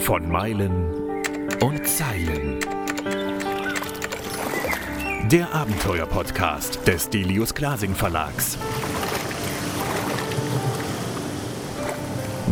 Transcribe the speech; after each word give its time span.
Von 0.00 0.28
Meilen 0.28 1.22
und 1.60 1.86
Zeilen. 1.86 2.58
Der 5.30 5.54
Abenteuer-Podcast 5.54 6.86
des 6.86 7.10
Delius 7.10 7.54
Glasing 7.54 7.94
Verlags. 7.94 8.58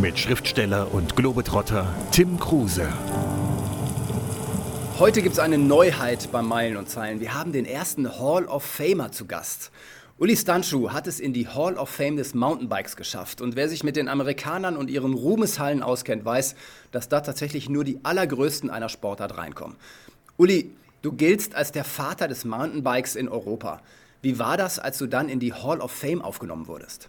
Mit 0.01 0.19
Schriftsteller 0.19 0.93
und 0.93 1.17
Globetrotter 1.17 1.95
Tim 2.11 2.39
Kruse. 2.39 2.89
Heute 4.99 5.21
gibt 5.21 5.35
es 5.35 5.39
eine 5.41 5.59
Neuheit 5.59 6.31
bei 6.31 6.43
Meilen 6.43 6.77
und 6.77 6.89
Zeilen. 6.89 7.21
Wir 7.21 7.35
haben 7.35 7.53
den 7.53 7.67
ersten 7.67 8.09
Hall 8.21 8.45
of 8.47 8.63
Famer 8.63 9.11
zu 9.11 9.27
Gast. 9.27 9.73
Uli 10.19 10.37
Stanchu 10.37 10.93
hat 10.93 11.07
es 11.07 11.19
in 11.19 11.33
die 11.33 11.49
Hall 11.49 11.77
of 11.77 11.89
Fame 11.89 12.17
des 12.17 12.35
Mountainbikes 12.35 12.97
geschafft. 12.97 13.41
Und 13.41 13.57
wer 13.57 13.69
sich 13.69 13.83
mit 13.83 13.97
den 13.97 14.09
Amerikanern 14.09 14.77
und 14.77 14.91
ihren 14.91 15.15
Ruhmeshallen 15.15 15.83
auskennt, 15.83 16.25
weiß, 16.25 16.55
dass 16.93 17.09
da 17.09 17.21
tatsächlich 17.23 17.69
nur 17.69 17.83
die 17.83 17.99
allergrößten 18.05 18.71
einer 18.71 18.89
Sportart 18.89 19.37
reinkommen. 19.37 19.77
Uli, 20.37 20.71
du 21.01 21.13
giltst 21.13 21.55
als 21.55 21.73
der 21.73 21.85
Vater 21.85 22.29
des 22.29 22.45
Mountainbikes 22.45 23.17
in 23.17 23.29
Europa. 23.29 23.81
Wie 24.21 24.39
war 24.39 24.57
das, 24.57 24.79
als 24.79 24.99
du 24.99 25.07
dann 25.07 25.29
in 25.29 25.41
die 25.41 25.55
Hall 25.55 25.81
of 25.81 25.91
Fame 25.91 26.23
aufgenommen 26.23 26.69
wurdest? 26.69 27.09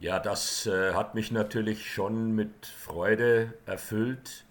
Ja, 0.00 0.18
das 0.18 0.66
äh, 0.66 0.92
hat 0.94 1.14
mich 1.14 1.30
natürlich 1.30 1.92
schon 1.92 2.34
mit 2.34 2.66
Freude 2.66 3.54
erfüllt 3.66 4.44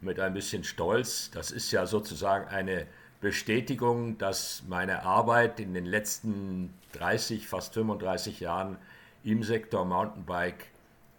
mit 0.00 0.20
ein 0.20 0.32
bisschen 0.32 0.64
Stolz. 0.64 1.30
Das 1.32 1.50
ist 1.50 1.70
ja 1.72 1.86
sozusagen 1.86 2.48
eine 2.48 2.86
Bestätigung, 3.22 4.18
dass 4.18 4.64
meine 4.68 5.04
Arbeit 5.04 5.60
in 5.60 5.74
den 5.74 5.86
letzten 5.86 6.74
30, 6.94 7.46
fast 7.46 7.72
35 7.72 8.40
Jahren 8.40 8.76
im 9.22 9.44
Sektor 9.44 9.84
Mountainbike 9.84 10.66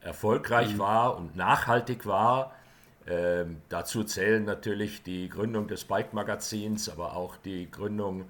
erfolgreich 0.01 0.73
mhm. 0.73 0.79
war 0.79 1.17
und 1.17 1.37
nachhaltig 1.37 2.05
war. 2.05 2.53
Ähm, 3.07 3.61
dazu 3.69 4.03
zählen 4.03 4.43
natürlich 4.43 5.01
die 5.03 5.29
Gründung 5.29 5.67
des 5.67 5.85
Bike-Magazins, 5.85 6.89
aber 6.89 7.15
auch 7.15 7.37
die 7.37 7.71
Gründung 7.71 8.25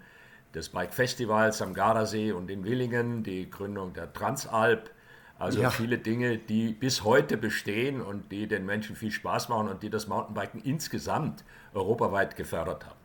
des 0.53 0.69
Bike-Festivals 0.69 1.63
am 1.63 1.73
Gardasee 1.73 2.31
und 2.31 2.51
in 2.51 2.63
Willingen, 2.63 3.23
die 3.23 3.49
Gründung 3.49 3.93
der 3.93 4.13
Transalp, 4.13 4.91
also 5.39 5.61
ja. 5.61 5.71
viele 5.71 5.97
Dinge, 5.97 6.37
die 6.37 6.73
bis 6.73 7.03
heute 7.03 7.37
bestehen 7.37 8.01
und 8.01 8.31
die 8.31 8.47
den 8.47 8.67
Menschen 8.67 8.95
viel 8.95 9.11
Spaß 9.11 9.49
machen 9.49 9.67
und 9.67 9.81
die 9.81 9.89
das 9.89 10.07
Mountainbiken 10.07 10.61
insgesamt 10.61 11.43
europaweit 11.73 12.35
gefördert 12.35 12.85
haben. 12.85 13.02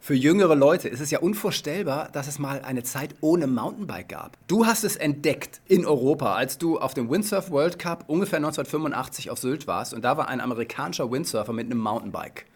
Für 0.00 0.14
jüngere 0.14 0.54
Leute 0.54 0.88
ist 0.88 1.00
es 1.00 1.10
ja 1.10 1.18
unvorstellbar, 1.18 2.08
dass 2.12 2.28
es 2.28 2.38
mal 2.38 2.62
eine 2.62 2.82
Zeit 2.82 3.14
ohne 3.20 3.46
Mountainbike 3.46 4.08
gab. 4.08 4.36
Du 4.46 4.66
hast 4.66 4.84
es 4.84 4.96
entdeckt 4.96 5.60
in 5.66 5.84
Europa, 5.86 6.34
als 6.34 6.58
du 6.58 6.78
auf 6.78 6.94
dem 6.94 7.10
Windsurf 7.10 7.50
World 7.50 7.78
Cup 7.78 8.04
ungefähr 8.06 8.38
1985 8.38 9.30
auf 9.30 9.38
Sylt 9.38 9.66
warst 9.66 9.92
und 9.92 10.02
da 10.02 10.16
war 10.16 10.28
ein 10.28 10.40
amerikanischer 10.40 11.10
Windsurfer 11.10 11.52
mit 11.52 11.66
einem 11.66 11.80
Mountainbike. 11.80 12.46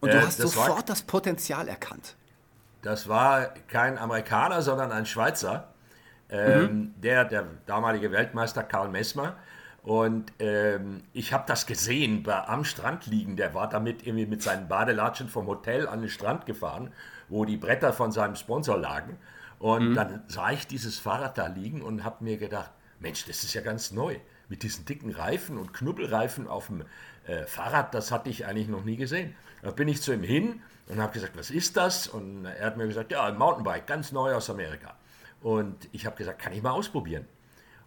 Und 0.00 0.08
äh, 0.08 0.12
du 0.12 0.26
hast 0.26 0.38
sofort 0.38 0.68
war, 0.68 0.82
das 0.82 1.02
Potenzial 1.02 1.68
erkannt. 1.68 2.16
Das 2.82 3.08
war 3.08 3.54
kein 3.68 3.98
Amerikaner, 3.98 4.62
sondern 4.62 4.90
ein 4.92 5.06
Schweizer 5.06 5.68
ähm, 6.32 6.62
mhm. 6.62 6.94
der, 7.00 7.24
der 7.24 7.46
damalige 7.66 8.10
Weltmeister 8.10 8.62
Karl 8.62 8.88
Messmer. 8.88 9.36
Und 9.82 10.32
ähm, 10.38 11.02
ich 11.12 11.32
habe 11.32 11.44
das 11.46 11.66
gesehen, 11.66 12.22
bei, 12.22 12.44
am 12.46 12.64
Strand 12.64 13.06
liegen. 13.06 13.36
Der 13.36 13.52
war 13.54 13.68
damit 13.68 14.06
irgendwie 14.06 14.26
mit 14.26 14.42
seinen 14.42 14.68
Badelatschen 14.68 15.28
vom 15.28 15.46
Hotel 15.48 15.88
an 15.88 16.00
den 16.00 16.10
Strand 16.10 16.46
gefahren, 16.46 16.92
wo 17.28 17.44
die 17.44 17.56
Bretter 17.56 17.92
von 17.92 18.12
seinem 18.12 18.36
Sponsor 18.36 18.78
lagen. 18.78 19.18
Und 19.58 19.90
mhm. 19.90 19.94
dann 19.94 20.22
sah 20.28 20.52
ich 20.52 20.66
dieses 20.66 20.98
Fahrrad 20.98 21.36
da 21.36 21.48
liegen 21.48 21.82
und 21.82 22.04
habe 22.04 22.22
mir 22.22 22.36
gedacht, 22.36 22.70
Mensch, 23.00 23.24
das 23.26 23.42
ist 23.42 23.54
ja 23.54 23.60
ganz 23.60 23.90
neu. 23.90 24.16
Mit 24.48 24.62
diesen 24.62 24.84
dicken 24.84 25.10
Reifen 25.10 25.58
und 25.58 25.72
Knubbelreifen 25.72 26.46
auf 26.46 26.66
dem 26.68 26.84
äh, 27.26 27.44
Fahrrad, 27.46 27.94
das 27.94 28.12
hatte 28.12 28.30
ich 28.30 28.46
eigentlich 28.46 28.68
noch 28.68 28.84
nie 28.84 28.96
gesehen. 28.96 29.34
Da 29.62 29.70
bin 29.70 29.88
ich 29.88 30.02
zu 30.02 30.12
ihm 30.12 30.22
hin 30.22 30.62
und 30.86 31.00
habe 31.00 31.12
gesagt, 31.12 31.36
was 31.36 31.50
ist 31.50 31.76
das? 31.76 32.06
Und 32.06 32.44
er 32.44 32.66
hat 32.66 32.76
mir 32.76 32.86
gesagt, 32.86 33.10
ja, 33.10 33.24
ein 33.24 33.38
Mountainbike, 33.38 33.86
ganz 33.86 34.12
neu 34.12 34.34
aus 34.34 34.50
Amerika. 34.50 34.94
Und 35.40 35.88
ich 35.92 36.06
habe 36.06 36.16
gesagt, 36.16 36.40
kann 36.40 36.52
ich 36.52 36.62
mal 36.62 36.70
ausprobieren? 36.70 37.26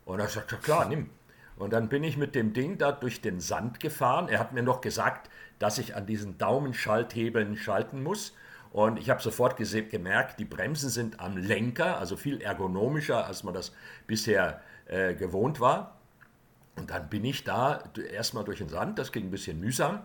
Und 0.05 0.19
er 0.19 0.27
sagt, 0.27 0.51
ja 0.51 0.57
klar, 0.57 0.85
nimm. 0.87 1.09
Und 1.57 1.71
dann 1.71 1.87
bin 1.87 2.03
ich 2.03 2.17
mit 2.17 2.35
dem 2.35 2.53
Ding 2.53 2.77
da 2.77 2.91
durch 2.91 3.21
den 3.21 3.39
Sand 3.39 3.79
gefahren. 3.79 4.27
Er 4.27 4.39
hat 4.39 4.53
mir 4.53 4.63
noch 4.63 4.81
gesagt, 4.81 5.29
dass 5.59 5.77
ich 5.77 5.95
an 5.95 6.05
diesen 6.05 6.37
Daumenschalthebeln 6.37 7.55
schalten 7.55 8.03
muss. 8.03 8.33
Und 8.73 8.99
ich 8.99 9.09
habe 9.09 9.21
sofort 9.21 9.55
gemerkt, 9.55 10.37
die 10.37 10.45
Bremsen 10.45 10.89
sind 10.89 11.21
am 11.21 11.37
Lenker, 11.37 11.97
also 11.97 12.17
viel 12.17 12.41
ergonomischer, 12.41 13.25
als 13.25 13.43
man 13.43 13.53
das 13.53 13.71
bisher 14.05 14.61
äh, 14.87 15.13
gewohnt 15.13 15.61
war. 15.61 15.95
Und 16.75 16.89
dann 16.89 17.09
bin 17.09 17.23
ich 17.23 17.45
da 17.45 17.83
erstmal 18.11 18.43
durch 18.43 18.57
den 18.57 18.67
Sand, 18.67 18.99
das 18.99 19.13
ging 19.13 19.27
ein 19.27 19.31
bisschen 19.31 19.61
mühsam. 19.61 20.01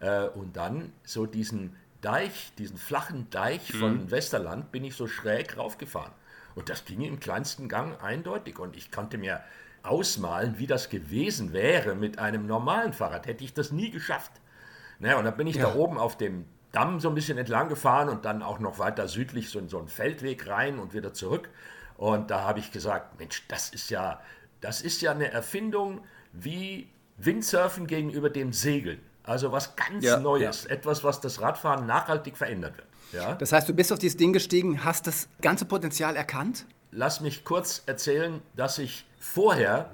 Äh, 0.00 0.24
und 0.26 0.56
dann 0.56 0.92
so 1.02 1.24
diesen 1.24 1.76
Deich, 2.02 2.52
diesen 2.58 2.76
flachen 2.76 3.30
Deich 3.30 3.72
von 3.72 4.04
mhm. 4.04 4.10
Westerland, 4.10 4.70
bin 4.70 4.84
ich 4.84 4.96
so 4.96 5.06
schräg 5.06 5.56
raufgefahren. 5.56 6.12
Und 6.54 6.68
das 6.68 6.84
ging 6.84 7.00
im 7.00 7.20
kleinsten 7.20 7.70
Gang 7.70 8.02
eindeutig. 8.02 8.58
Und 8.58 8.76
ich 8.76 8.90
konnte 8.90 9.16
mir 9.16 9.40
ausmalen, 9.82 10.58
wie 10.58 10.66
das 10.66 10.88
gewesen 10.88 11.52
wäre 11.52 11.94
mit 11.94 12.18
einem 12.18 12.46
normalen 12.46 12.92
Fahrrad. 12.92 13.26
Hätte 13.26 13.44
ich 13.44 13.54
das 13.54 13.72
nie 13.72 13.90
geschafft. 13.90 14.32
Naja, 14.98 15.18
und 15.18 15.24
dann 15.24 15.36
bin 15.36 15.46
ich 15.46 15.56
ja. 15.56 15.70
da 15.70 15.74
oben 15.74 15.98
auf 15.98 16.16
dem 16.16 16.44
Damm 16.72 17.00
so 17.00 17.08
ein 17.08 17.14
bisschen 17.14 17.38
entlang 17.38 17.68
gefahren 17.68 18.08
und 18.08 18.24
dann 18.24 18.42
auch 18.42 18.60
noch 18.60 18.78
weiter 18.78 19.08
südlich 19.08 19.48
so 19.48 19.58
in 19.58 19.68
so 19.68 19.78
einen 19.78 19.88
Feldweg 19.88 20.46
rein 20.46 20.78
und 20.78 20.94
wieder 20.94 21.12
zurück. 21.12 21.48
Und 21.96 22.30
da 22.30 22.42
habe 22.42 22.60
ich 22.60 22.70
gesagt, 22.70 23.18
Mensch, 23.18 23.46
das 23.48 23.70
ist 23.70 23.90
ja, 23.90 24.20
das 24.60 24.80
ist 24.80 25.02
ja 25.02 25.10
eine 25.10 25.30
Erfindung 25.32 26.00
wie 26.32 26.88
Windsurfen 27.16 27.86
gegenüber 27.86 28.30
dem 28.30 28.52
Segeln. 28.52 29.00
Also 29.24 29.52
was 29.52 29.76
ganz 29.76 30.04
ja, 30.04 30.18
Neues, 30.18 30.64
ja. 30.64 30.70
etwas, 30.70 31.04
was 31.04 31.20
das 31.20 31.40
Radfahren 31.40 31.86
nachhaltig 31.86 32.36
verändert 32.36 32.76
wird. 32.76 32.88
Ja? 33.12 33.34
Das 33.34 33.52
heißt, 33.52 33.68
du 33.68 33.74
bist 33.74 33.92
auf 33.92 33.98
dieses 33.98 34.16
Ding 34.16 34.32
gestiegen, 34.32 34.84
hast 34.84 35.06
das 35.06 35.28
ganze 35.40 35.64
Potenzial 35.64 36.16
erkannt? 36.16 36.66
Lass 36.92 37.20
mich 37.20 37.44
kurz 37.44 37.82
erzählen, 37.86 38.42
dass 38.54 38.78
ich 38.78 39.06
vorher 39.18 39.90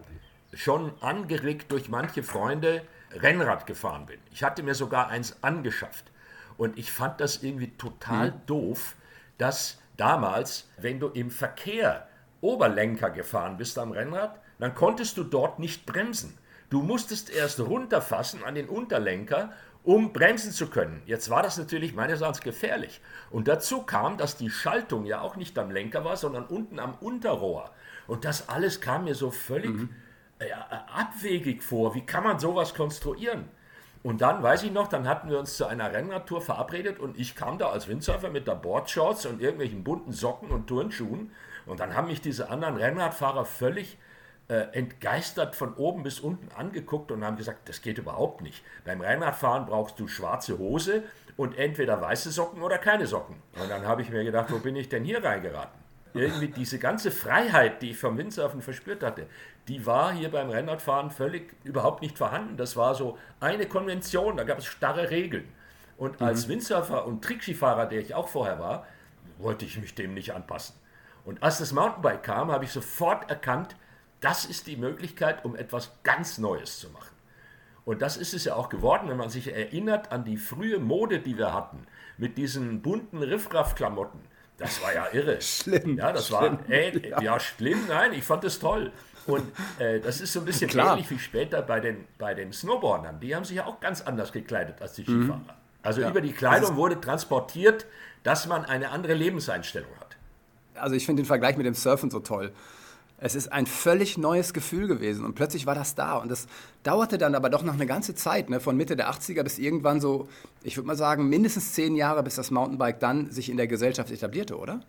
schon 0.54 0.92
angeregt 1.02 1.70
durch 1.70 1.88
manche 1.88 2.22
Freunde 2.22 2.82
Rennrad 3.12 3.66
gefahren 3.66 4.06
bin. 4.06 4.18
Ich 4.32 4.42
hatte 4.42 4.62
mir 4.62 4.74
sogar 4.74 5.08
eins 5.08 5.36
angeschafft. 5.42 6.10
Und 6.56 6.78
ich 6.78 6.90
fand 6.90 7.20
das 7.20 7.42
irgendwie 7.42 7.76
total 7.76 8.30
mhm. 8.30 8.46
doof, 8.46 8.94
dass 9.36 9.78
damals, 9.96 10.68
wenn 10.78 10.98
du 10.98 11.08
im 11.08 11.30
Verkehr 11.30 12.08
Oberlenker 12.40 13.10
gefahren 13.10 13.56
bist 13.56 13.78
am 13.78 13.92
Rennrad, 13.92 14.40
dann 14.58 14.74
konntest 14.74 15.18
du 15.18 15.24
dort 15.24 15.58
nicht 15.58 15.84
bremsen. 15.84 16.38
Du 16.70 16.82
musstest 16.82 17.30
erst 17.30 17.60
runterfassen 17.60 18.42
an 18.42 18.54
den 18.54 18.68
Unterlenker 18.68 19.52
um 19.86 20.12
bremsen 20.12 20.50
zu 20.50 20.66
können. 20.66 21.00
Jetzt 21.06 21.30
war 21.30 21.44
das 21.44 21.56
natürlich 21.58 21.94
meines 21.94 22.20
Erachtens 22.20 22.42
gefährlich. 22.42 23.00
Und 23.30 23.46
dazu 23.46 23.82
kam, 23.82 24.18
dass 24.18 24.36
die 24.36 24.50
Schaltung 24.50 25.06
ja 25.06 25.20
auch 25.20 25.36
nicht 25.36 25.56
am 25.58 25.70
Lenker 25.70 26.04
war, 26.04 26.16
sondern 26.16 26.44
unten 26.44 26.80
am 26.80 26.94
Unterrohr. 26.94 27.70
Und 28.08 28.24
das 28.24 28.48
alles 28.48 28.80
kam 28.80 29.04
mir 29.04 29.14
so 29.14 29.30
völlig 29.30 29.70
mhm. 29.70 29.90
äh, 30.40 30.50
abwegig 30.92 31.62
vor. 31.62 31.94
Wie 31.94 32.04
kann 32.04 32.24
man 32.24 32.40
sowas 32.40 32.74
konstruieren? 32.74 33.48
Und 34.02 34.22
dann 34.22 34.42
weiß 34.42 34.64
ich 34.64 34.72
noch, 34.72 34.88
dann 34.88 35.06
hatten 35.06 35.30
wir 35.30 35.38
uns 35.38 35.56
zu 35.56 35.66
einer 35.66 35.92
Rennradtour 35.92 36.40
verabredet 36.40 36.98
und 36.98 37.18
ich 37.18 37.36
kam 37.36 37.58
da 37.58 37.70
als 37.70 37.86
Windsurfer 37.86 38.30
mit 38.30 38.48
der 38.48 38.56
Boardshorts 38.56 39.26
und 39.26 39.40
irgendwelchen 39.40 39.84
bunten 39.84 40.12
Socken 40.12 40.50
und 40.50 40.66
Turnschuhen. 40.66 41.30
Und 41.64 41.78
dann 41.78 41.94
haben 41.94 42.08
mich 42.08 42.20
diese 42.20 42.50
anderen 42.50 42.76
Rennradfahrer 42.76 43.44
völlig 43.44 43.94
äh, 43.94 44.05
entgeistert 44.48 45.56
von 45.56 45.74
oben 45.74 46.04
bis 46.04 46.20
unten 46.20 46.48
angeguckt 46.56 47.10
und 47.10 47.24
haben 47.24 47.36
gesagt, 47.36 47.68
das 47.68 47.82
geht 47.82 47.98
überhaupt 47.98 48.42
nicht. 48.42 48.62
Beim 48.84 49.00
Rennradfahren 49.00 49.66
brauchst 49.66 49.98
du 49.98 50.06
schwarze 50.06 50.58
Hose 50.58 51.02
und 51.36 51.58
entweder 51.58 52.00
weiße 52.00 52.30
Socken 52.30 52.62
oder 52.62 52.78
keine 52.78 53.06
Socken. 53.06 53.36
Und 53.60 53.68
dann 53.68 53.84
habe 53.84 54.02
ich 54.02 54.10
mir 54.10 54.22
gedacht, 54.22 54.52
wo 54.52 54.58
bin 54.58 54.76
ich 54.76 54.88
denn 54.88 55.04
hier 55.04 55.22
reingeraten? 55.24 55.80
Irgendwie 56.14 56.48
diese 56.48 56.78
ganze 56.78 57.10
Freiheit, 57.10 57.82
die 57.82 57.90
ich 57.90 57.98
vom 57.98 58.16
Windsurfen 58.16 58.62
verspürt 58.62 59.02
hatte, 59.02 59.26
die 59.68 59.84
war 59.84 60.12
hier 60.12 60.30
beim 60.30 60.48
Rennradfahren 60.48 61.10
völlig 61.10 61.52
überhaupt 61.64 62.00
nicht 62.00 62.16
vorhanden. 62.16 62.56
Das 62.56 62.76
war 62.76 62.94
so 62.94 63.18
eine 63.40 63.66
Konvention, 63.66 64.36
da 64.36 64.44
gab 64.44 64.58
es 64.58 64.66
starre 64.66 65.10
Regeln. 65.10 65.52
Und 65.98 66.22
als 66.22 66.46
mhm. 66.46 66.52
Windsurfer 66.52 67.06
und 67.06 67.22
Trickskifahrer, 67.22 67.86
der 67.86 68.00
ich 68.00 68.14
auch 68.14 68.28
vorher 68.28 68.58
war, 68.58 68.86
wollte 69.38 69.64
ich 69.64 69.78
mich 69.78 69.94
dem 69.94 70.14
nicht 70.14 70.34
anpassen. 70.34 70.76
Und 71.24 71.42
als 71.42 71.58
das 71.58 71.72
Mountainbike 71.72 72.22
kam, 72.22 72.52
habe 72.52 72.64
ich 72.64 72.70
sofort 72.70 73.28
erkannt, 73.28 73.76
das 74.20 74.44
ist 74.44 74.66
die 74.66 74.76
Möglichkeit, 74.76 75.44
um 75.44 75.56
etwas 75.56 75.90
ganz 76.02 76.38
Neues 76.38 76.78
zu 76.78 76.90
machen. 76.90 77.14
Und 77.84 78.02
das 78.02 78.16
ist 78.16 78.34
es 78.34 78.44
ja 78.44 78.54
auch 78.54 78.68
geworden, 78.68 79.08
wenn 79.08 79.16
man 79.16 79.30
sich 79.30 79.52
erinnert 79.52 80.10
an 80.10 80.24
die 80.24 80.36
frühe 80.36 80.80
Mode, 80.80 81.20
die 81.20 81.38
wir 81.38 81.52
hatten, 81.52 81.86
mit 82.18 82.36
diesen 82.36 82.82
bunten 82.82 83.22
Riffraff-Klamotten. 83.22 84.18
Das 84.58 84.82
war 84.82 84.92
ja 84.92 85.06
irre. 85.12 85.40
Schlimm. 85.40 85.98
Ja, 85.98 86.12
das 86.12 86.26
schlimm, 86.28 86.58
war, 86.58 86.70
äh, 86.70 87.10
ja. 87.10 87.20
ja. 87.20 87.38
schlimm, 87.40 87.86
nein, 87.88 88.12
ich 88.12 88.24
fand 88.24 88.42
es 88.44 88.58
toll. 88.58 88.90
Und 89.26 89.44
äh, 89.78 90.00
das 90.00 90.20
ist 90.20 90.32
so 90.32 90.40
ein 90.40 90.46
bisschen 90.46 90.68
Klar. 90.68 90.94
ähnlich 90.94 91.10
wie 91.10 91.18
später 91.18 91.62
bei 91.62 91.80
den, 91.80 92.06
bei 92.18 92.34
den 92.34 92.52
Snowboardern. 92.52 93.20
Die 93.20 93.34
haben 93.34 93.44
sich 93.44 93.56
ja 93.56 93.66
auch 93.66 93.80
ganz 93.80 94.00
anders 94.00 94.32
gekleidet 94.32 94.80
als 94.80 94.94
die 94.94 95.02
mhm. 95.02 95.22
Skifahrer. 95.22 95.38
Mhm. 95.38 95.50
Also 95.82 96.00
ja. 96.00 96.10
über 96.10 96.20
die 96.20 96.32
Kleidung 96.32 96.76
wurde 96.76 97.00
transportiert, 97.00 97.86
dass 98.24 98.46
man 98.46 98.64
eine 98.64 98.90
andere 98.90 99.14
Lebenseinstellung 99.14 99.90
hat. 100.00 100.16
Also 100.74 100.96
ich 100.96 101.06
finde 101.06 101.22
den 101.22 101.26
Vergleich 101.26 101.56
mit 101.56 101.66
dem 101.66 101.74
Surfen 101.74 102.10
so 102.10 102.18
toll 102.20 102.52
Es 103.18 103.34
ist 103.34 103.50
ein 103.50 103.66
völlig 103.66 104.18
neues 104.18 104.52
Gefühl 104.52 104.88
gewesen 104.88 105.24
und 105.24 105.34
plötzlich 105.34 105.64
war 105.64 105.74
das 105.74 105.94
da. 105.94 106.18
Und 106.18 106.30
das 106.30 106.46
dauerte 106.82 107.16
dann 107.16 107.34
aber 107.34 107.48
doch 107.48 107.62
noch 107.62 107.72
eine 107.74 107.86
ganze 107.86 108.14
Zeit, 108.14 108.50
ne? 108.50 108.60
von 108.60 108.76
Mitte 108.76 108.94
der 108.94 109.10
80er 109.10 109.42
bis 109.42 109.58
irgendwann 109.58 110.02
so, 110.02 110.28
ich 110.62 110.76
würde 110.76 110.86
mal 110.86 110.96
sagen, 110.96 111.26
mindestens 111.28 111.72
zehn 111.72 111.96
Jahre, 111.96 112.22
bis 112.22 112.34
das 112.34 112.50
Mountainbike 112.50 113.00
dann 113.00 113.30
sich 113.30 113.48
in 113.48 113.56
der 113.56 113.68
Gesellschaft 113.68 114.10
etablierte, 114.10 114.58
oder? 114.58 114.80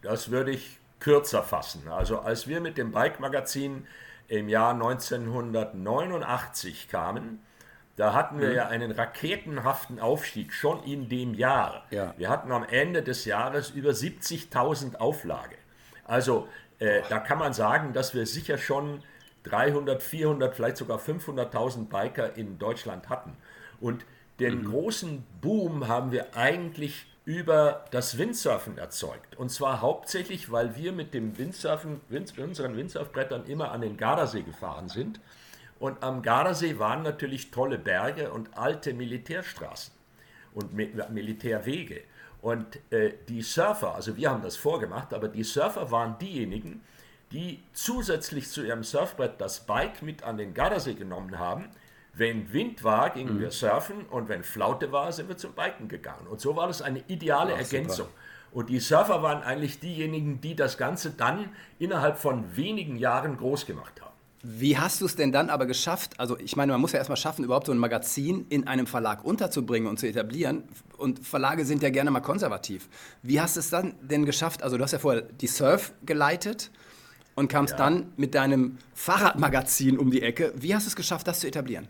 Das 0.00 0.30
würde 0.30 0.52
ich 0.52 0.78
kürzer 1.00 1.42
fassen. 1.42 1.86
Also 1.88 2.20
als 2.20 2.48
wir 2.48 2.62
mit 2.62 2.78
dem 2.78 2.92
Bike-Magazin 2.92 3.86
im 4.28 4.48
Jahr 4.48 4.72
1989 4.72 6.88
kamen, 6.88 7.40
da 7.96 8.14
hatten 8.14 8.40
wir 8.40 8.48
mhm. 8.50 8.54
ja 8.54 8.68
einen 8.68 8.92
raketenhaften 8.92 9.98
Aufstieg 9.98 10.54
schon 10.54 10.84
in 10.84 11.08
dem 11.08 11.34
Jahr. 11.34 11.84
Ja. 11.90 12.14
Wir 12.16 12.28
hatten 12.30 12.52
am 12.52 12.62
Ende 12.64 13.02
des 13.02 13.24
Jahres 13.24 13.70
über 13.70 13.90
70.000 13.90 14.94
Auflage. 14.96 15.56
Also 16.04 16.46
äh, 16.78 17.02
da 17.08 17.18
kann 17.18 17.38
man 17.38 17.52
sagen, 17.52 17.92
dass 17.92 18.14
wir 18.14 18.26
sicher 18.26 18.58
schon 18.58 19.02
300, 19.44 20.02
400, 20.02 20.54
vielleicht 20.54 20.76
sogar 20.76 20.98
500.000 20.98 21.88
Biker 21.88 22.36
in 22.36 22.58
Deutschland 22.58 23.08
hatten. 23.08 23.36
Und 23.80 24.04
den 24.40 24.62
mhm. 24.62 24.70
großen 24.70 25.24
Boom 25.40 25.88
haben 25.88 26.12
wir 26.12 26.36
eigentlich 26.36 27.06
über 27.24 27.84
das 27.90 28.16
Windsurfen 28.16 28.78
erzeugt. 28.78 29.36
Und 29.36 29.50
zwar 29.50 29.82
hauptsächlich, 29.82 30.50
weil 30.50 30.76
wir 30.76 30.92
mit 30.92 31.12
dem 31.12 31.36
Windsurfen, 31.36 32.00
Wind, 32.08 32.38
unseren 32.38 32.76
Windsurfbrettern 32.76 33.44
immer 33.46 33.70
an 33.72 33.82
den 33.82 33.96
Gardasee 33.96 34.42
gefahren 34.42 34.88
sind. 34.88 35.20
Und 35.78 36.02
am 36.02 36.22
Gardasee 36.22 36.78
waren 36.78 37.02
natürlich 37.02 37.50
tolle 37.50 37.78
Berge 37.78 38.30
und 38.30 38.56
alte 38.56 38.94
Militärstraßen 38.94 39.92
und 40.54 40.72
Militärwege. 40.74 42.02
Und 42.40 42.78
äh, 42.92 43.14
die 43.28 43.42
Surfer, 43.42 43.94
also 43.94 44.16
wir 44.16 44.30
haben 44.30 44.42
das 44.42 44.56
vorgemacht, 44.56 45.12
aber 45.12 45.28
die 45.28 45.42
Surfer 45.42 45.90
waren 45.90 46.18
diejenigen, 46.18 46.82
die 47.32 47.62
zusätzlich 47.72 48.48
zu 48.48 48.62
ihrem 48.62 48.84
Surfbrett 48.84 49.40
das 49.40 49.66
Bike 49.66 50.02
mit 50.02 50.22
an 50.22 50.36
den 50.36 50.54
Gardasee 50.54 50.94
genommen 50.94 51.38
haben. 51.38 51.68
Wenn 52.14 52.52
Wind 52.52 52.84
war, 52.84 53.10
gingen 53.10 53.36
mhm. 53.36 53.40
wir 53.40 53.50
surfen 53.50 54.06
und 54.06 54.28
wenn 54.28 54.42
Flaute 54.42 54.92
war, 54.92 55.12
sind 55.12 55.28
wir 55.28 55.36
zum 55.36 55.52
Biken 55.52 55.88
gegangen. 55.88 56.26
Und 56.26 56.40
so 56.40 56.56
war 56.56 56.66
das 56.66 56.82
eine 56.82 57.00
ideale 57.06 57.54
Ach, 57.54 57.58
Ergänzung. 57.58 58.06
Super. 58.06 58.18
Und 58.50 58.70
die 58.70 58.80
Surfer 58.80 59.22
waren 59.22 59.42
eigentlich 59.42 59.78
diejenigen, 59.78 60.40
die 60.40 60.56
das 60.56 60.78
Ganze 60.78 61.10
dann 61.10 61.50
innerhalb 61.78 62.18
von 62.18 62.56
wenigen 62.56 62.96
Jahren 62.96 63.36
groß 63.36 63.66
gemacht 63.66 64.00
haben. 64.00 64.07
Wie 64.42 64.76
hast 64.78 65.00
du 65.00 65.06
es 65.06 65.16
denn 65.16 65.32
dann 65.32 65.50
aber 65.50 65.66
geschafft? 65.66 66.20
Also 66.20 66.38
ich 66.38 66.54
meine, 66.54 66.70
man 66.70 66.80
muss 66.80 66.92
ja 66.92 66.98
erstmal 66.98 67.16
schaffen, 67.16 67.44
überhaupt 67.44 67.66
so 67.66 67.72
ein 67.72 67.78
Magazin 67.78 68.46
in 68.50 68.68
einem 68.68 68.86
Verlag 68.86 69.24
unterzubringen 69.24 69.88
und 69.88 69.98
zu 69.98 70.06
etablieren. 70.06 70.62
Und 70.96 71.26
Verlage 71.26 71.64
sind 71.64 71.82
ja 71.82 71.90
gerne 71.90 72.12
mal 72.12 72.20
konservativ. 72.20 72.88
Wie 73.22 73.40
hast 73.40 73.56
du 73.56 73.60
es 73.60 73.70
dann 73.70 73.96
denn 74.00 74.26
geschafft? 74.26 74.62
Also 74.62 74.76
du 74.76 74.84
hast 74.84 74.92
ja 74.92 75.00
vorher 75.00 75.22
die 75.22 75.48
Surf 75.48 75.92
geleitet 76.06 76.70
und 77.34 77.48
kamst 77.48 77.72
ja. 77.72 77.78
dann 77.78 78.12
mit 78.16 78.36
deinem 78.36 78.78
Fahrradmagazin 78.94 79.98
um 79.98 80.12
die 80.12 80.22
Ecke. 80.22 80.52
Wie 80.54 80.72
hast 80.72 80.86
du 80.86 80.90
es 80.90 80.96
geschafft, 80.96 81.26
das 81.26 81.40
zu 81.40 81.48
etablieren? 81.48 81.88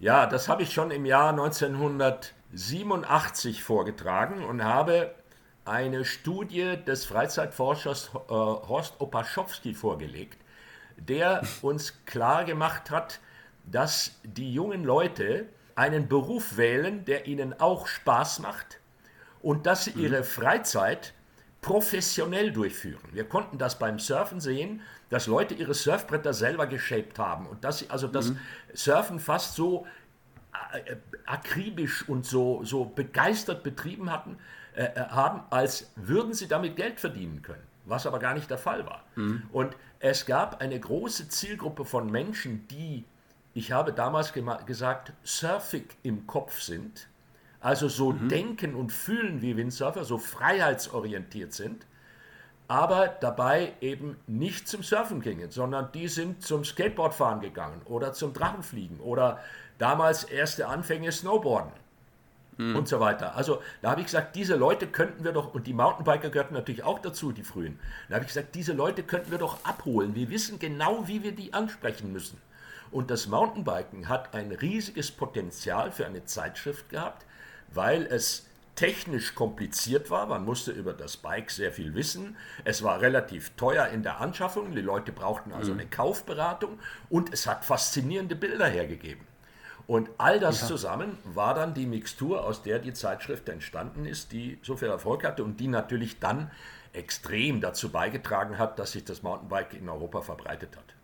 Ja, 0.00 0.26
das 0.26 0.50
habe 0.50 0.64
ich 0.64 0.70
schon 0.70 0.90
im 0.90 1.06
Jahr 1.06 1.30
1987 1.30 3.62
vorgetragen 3.62 4.44
und 4.44 4.64
habe 4.64 5.14
eine 5.64 6.04
Studie 6.04 6.76
des 6.86 7.06
Freizeitforschers 7.06 8.10
äh, 8.14 8.18
Horst 8.28 9.00
Opaschowski 9.00 9.72
vorgelegt 9.72 10.43
der 10.96 11.42
uns 11.62 12.04
klar 12.06 12.44
gemacht 12.44 12.90
hat, 12.90 13.20
dass 13.64 14.18
die 14.22 14.52
jungen 14.52 14.84
Leute 14.84 15.46
einen 15.74 16.08
Beruf 16.08 16.56
wählen, 16.56 17.04
der 17.04 17.26
ihnen 17.26 17.58
auch 17.60 17.86
Spaß 17.86 18.40
macht 18.40 18.78
und 19.42 19.66
dass 19.66 19.84
sie 19.84 19.92
mhm. 19.94 20.00
ihre 20.00 20.24
Freizeit 20.24 21.12
professionell 21.60 22.52
durchführen. 22.52 23.00
Wir 23.12 23.24
konnten 23.24 23.58
das 23.58 23.78
beim 23.78 23.98
Surfen 23.98 24.40
sehen, 24.40 24.82
dass 25.08 25.26
Leute 25.26 25.54
ihre 25.54 25.74
Surfbretter 25.74 26.34
selber 26.34 26.66
geshaped 26.66 27.18
haben 27.18 27.46
und 27.46 27.64
dass 27.64 27.78
sie 27.78 27.90
also 27.90 28.06
das 28.06 28.30
mhm. 28.30 28.38
Surfen 28.74 29.18
fast 29.18 29.54
so 29.54 29.86
äh, 30.72 30.96
akribisch 31.24 32.06
und 32.08 32.26
so, 32.26 32.62
so 32.64 32.84
begeistert 32.84 33.62
betrieben 33.62 34.10
hatten, 34.10 34.38
äh, 34.74 34.84
äh, 34.84 35.00
haben, 35.08 35.42
als 35.50 35.90
würden 35.96 36.34
sie 36.34 36.48
damit 36.48 36.76
Geld 36.76 37.00
verdienen 37.00 37.42
können 37.42 37.74
was 37.84 38.06
aber 38.06 38.18
gar 38.18 38.34
nicht 38.34 38.50
der 38.50 38.58
Fall 38.58 38.86
war. 38.86 39.04
Mhm. 39.16 39.42
Und 39.52 39.76
es 40.04 40.26
gab 40.26 40.60
eine 40.60 40.78
große 40.78 41.28
Zielgruppe 41.28 41.86
von 41.86 42.12
Menschen, 42.12 42.68
die, 42.68 43.06
ich 43.54 43.72
habe 43.72 43.90
damals 43.90 44.34
gesagt, 44.34 45.14
surfig 45.22 45.96
im 46.02 46.26
Kopf 46.26 46.60
sind, 46.60 47.08
also 47.58 47.88
so 47.88 48.12
mhm. 48.12 48.28
denken 48.28 48.74
und 48.74 48.92
fühlen 48.92 49.40
wie 49.40 49.56
Windsurfer, 49.56 50.04
so 50.04 50.18
freiheitsorientiert 50.18 51.54
sind, 51.54 51.86
aber 52.68 53.08
dabei 53.08 53.72
eben 53.80 54.18
nicht 54.26 54.68
zum 54.68 54.82
Surfen 54.82 55.22
gingen, 55.22 55.50
sondern 55.50 55.90
die 55.92 56.08
sind 56.08 56.42
zum 56.42 56.66
Skateboardfahren 56.66 57.40
gegangen 57.40 57.80
oder 57.86 58.12
zum 58.12 58.34
Drachenfliegen 58.34 59.00
oder 59.00 59.40
damals 59.78 60.24
erste 60.24 60.68
Anfänge 60.68 61.12
Snowboarden 61.12 61.72
mhm. 62.56 62.76
und 62.76 62.88
so 62.88 63.00
weiter. 63.00 63.36
Also 63.36 63.62
da 63.82 63.90
habe 63.90 64.00
ich 64.00 64.06
gesagt, 64.06 64.36
diese 64.36 64.56
Leute 64.56 64.86
könnten 64.86 65.24
wir 65.24 65.32
doch, 65.32 65.54
und 65.54 65.66
die 65.66 65.72
Mountainbiker 65.72 66.30
gehörten 66.30 66.54
natürlich 66.54 66.84
auch 66.84 66.98
dazu, 66.98 67.32
die 67.32 67.42
frühen. 67.42 67.78
Da 68.08 68.16
habe 68.16 68.24
ich 68.24 68.32
gesagt, 68.32 68.54
diese 68.54 68.72
Leute 68.72 69.02
könnten 69.02 69.30
wir 69.30 69.38
doch 69.38 69.64
abholen. 69.64 70.14
Wir 70.14 70.30
wissen 70.30 70.58
genau, 70.58 71.06
wie 71.08 71.22
wir 71.22 71.32
die 71.32 71.52
ansprechen 71.52 72.12
müssen. 72.12 72.40
Und 72.90 73.10
das 73.10 73.26
Mountainbiken 73.26 74.08
hat 74.08 74.34
ein 74.34 74.52
riesiges 74.52 75.10
Potenzial 75.10 75.90
für 75.90 76.06
eine 76.06 76.24
Zeitschrift 76.24 76.90
gehabt, 76.90 77.26
weil 77.72 78.06
es 78.06 78.46
technisch 78.76 79.34
kompliziert 79.34 80.10
war. 80.10 80.26
Man 80.26 80.44
musste 80.44 80.72
über 80.72 80.92
das 80.92 81.16
Bike 81.16 81.50
sehr 81.50 81.72
viel 81.72 81.94
wissen. 81.94 82.36
Es 82.64 82.82
war 82.82 83.00
relativ 83.00 83.50
teuer 83.56 83.88
in 83.88 84.02
der 84.02 84.20
Anschaffung. 84.20 84.72
Die 84.72 84.80
Leute 84.80 85.12
brauchten 85.12 85.52
also 85.52 85.72
mhm. 85.72 85.80
eine 85.80 85.88
Kaufberatung 85.88 86.78
und 87.08 87.32
es 87.32 87.46
hat 87.46 87.64
faszinierende 87.64 88.36
Bilder 88.36 88.66
hergegeben. 88.66 89.26
Und 89.86 90.08
all 90.16 90.40
das 90.40 90.62
ja. 90.62 90.66
zusammen 90.66 91.18
war 91.24 91.54
dann 91.54 91.74
die 91.74 91.86
Mixtur, 91.86 92.44
aus 92.44 92.62
der 92.62 92.78
die 92.78 92.94
Zeitschrift 92.94 93.48
entstanden 93.48 94.06
ist, 94.06 94.32
die 94.32 94.58
so 94.62 94.76
viel 94.76 94.88
Erfolg 94.88 95.24
hatte 95.24 95.44
und 95.44 95.60
die 95.60 95.68
natürlich 95.68 96.18
dann 96.20 96.50
extrem 96.92 97.60
dazu 97.60 97.90
beigetragen 97.90 98.58
hat, 98.58 98.78
dass 98.78 98.92
sich 98.92 99.04
das 99.04 99.22
Mountainbike 99.22 99.74
in 99.74 99.88
Europa 99.88 100.22
verbreitet 100.22 100.76
hat. 100.76 100.94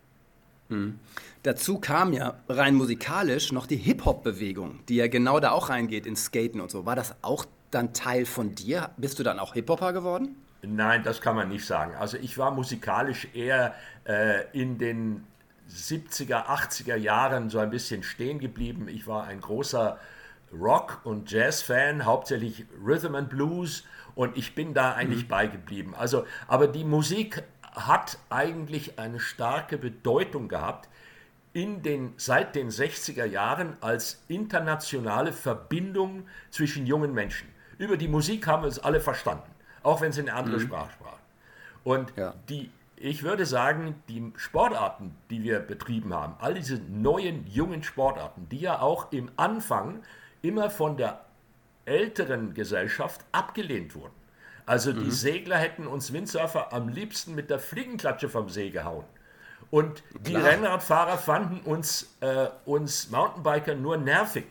Mhm. 0.70 0.98
Dazu 1.42 1.78
kam 1.78 2.12
ja 2.12 2.34
rein 2.48 2.74
musikalisch 2.74 3.52
noch 3.52 3.66
die 3.66 3.76
Hip-Hop-Bewegung, 3.76 4.80
die 4.88 4.96
ja 4.96 5.08
genau 5.08 5.40
da 5.40 5.50
auch 5.50 5.68
reingeht 5.68 6.06
ins 6.06 6.26
Skaten 6.26 6.60
und 6.60 6.70
so. 6.70 6.86
War 6.86 6.96
das 6.96 7.14
auch 7.22 7.44
dann 7.70 7.92
Teil 7.92 8.24
von 8.24 8.54
dir? 8.54 8.90
Bist 8.96 9.18
du 9.18 9.22
dann 9.22 9.38
auch 9.38 9.54
Hip-Hopper 9.54 9.92
geworden? 9.92 10.36
Nein, 10.62 11.02
das 11.02 11.20
kann 11.20 11.36
man 11.36 11.48
nicht 11.48 11.64
sagen. 11.64 11.94
Also 11.94 12.18
ich 12.18 12.36
war 12.38 12.50
musikalisch 12.50 13.28
eher 13.34 13.74
äh, 14.04 14.44
in 14.52 14.78
den 14.78 15.24
70er, 15.70 16.46
80er 16.46 16.96
Jahren 16.96 17.50
so 17.50 17.58
ein 17.58 17.70
bisschen 17.70 18.02
stehen 18.02 18.38
geblieben. 18.38 18.88
Ich 18.88 19.06
war 19.06 19.24
ein 19.24 19.40
großer 19.40 19.98
Rock- 20.52 21.00
und 21.04 21.30
Jazz-Fan, 21.30 22.04
hauptsächlich 22.04 22.66
Rhythm 22.84 23.14
and 23.14 23.30
Blues 23.30 23.84
und 24.14 24.36
ich 24.36 24.54
bin 24.54 24.74
da 24.74 24.94
eigentlich 24.94 25.24
mhm. 25.24 25.28
beigeblieben. 25.28 25.94
Also, 25.94 26.26
aber 26.48 26.66
die 26.66 26.84
Musik 26.84 27.42
hat 27.72 28.18
eigentlich 28.28 28.98
eine 28.98 29.20
starke 29.20 29.78
Bedeutung 29.78 30.48
gehabt 30.48 30.88
in 31.52 31.82
den, 31.82 32.14
seit 32.16 32.54
den 32.54 32.70
60er 32.70 33.24
Jahren 33.24 33.76
als 33.80 34.22
internationale 34.28 35.32
Verbindung 35.32 36.26
zwischen 36.50 36.86
jungen 36.86 37.12
Menschen. 37.12 37.48
Über 37.78 37.96
die 37.96 38.08
Musik 38.08 38.46
haben 38.46 38.62
wir 38.62 38.68
es 38.68 38.78
alle 38.78 39.00
verstanden, 39.00 39.50
auch 39.82 40.00
wenn 40.00 40.12
sie 40.12 40.20
eine 40.20 40.34
andere 40.34 40.58
mhm. 40.58 40.62
Sprache 40.62 40.92
sprachen. 40.92 41.20
Und 41.82 42.12
ja. 42.16 42.34
die 42.48 42.70
ich 43.00 43.22
würde 43.22 43.46
sagen, 43.46 43.94
die 44.08 44.30
Sportarten, 44.36 45.16
die 45.30 45.42
wir 45.42 45.60
betrieben 45.60 46.12
haben, 46.12 46.34
all 46.38 46.52
diese 46.52 46.76
neuen, 46.76 47.46
jungen 47.46 47.82
Sportarten, 47.82 48.46
die 48.50 48.60
ja 48.60 48.80
auch 48.80 49.10
im 49.10 49.30
Anfang 49.36 50.02
immer 50.42 50.68
von 50.68 50.98
der 50.98 51.24
älteren 51.86 52.52
Gesellschaft 52.52 53.22
abgelehnt 53.32 53.94
wurden. 53.94 54.12
Also 54.66 54.92
die 54.92 55.06
mhm. 55.06 55.10
Segler 55.10 55.56
hätten 55.56 55.86
uns 55.86 56.12
Windsurfer 56.12 56.74
am 56.74 56.88
liebsten 56.88 57.34
mit 57.34 57.48
der 57.48 57.58
Fliegenklatsche 57.58 58.28
vom 58.28 58.50
See 58.50 58.68
gehauen. 58.68 59.04
Und 59.70 60.02
die 60.26 60.34
Klar. 60.34 60.44
Rennradfahrer 60.44 61.16
fanden 61.16 61.60
uns, 61.60 62.14
äh, 62.20 62.48
uns 62.66 63.10
Mountainbiker 63.10 63.76
nur 63.76 63.96
nervig. 63.96 64.46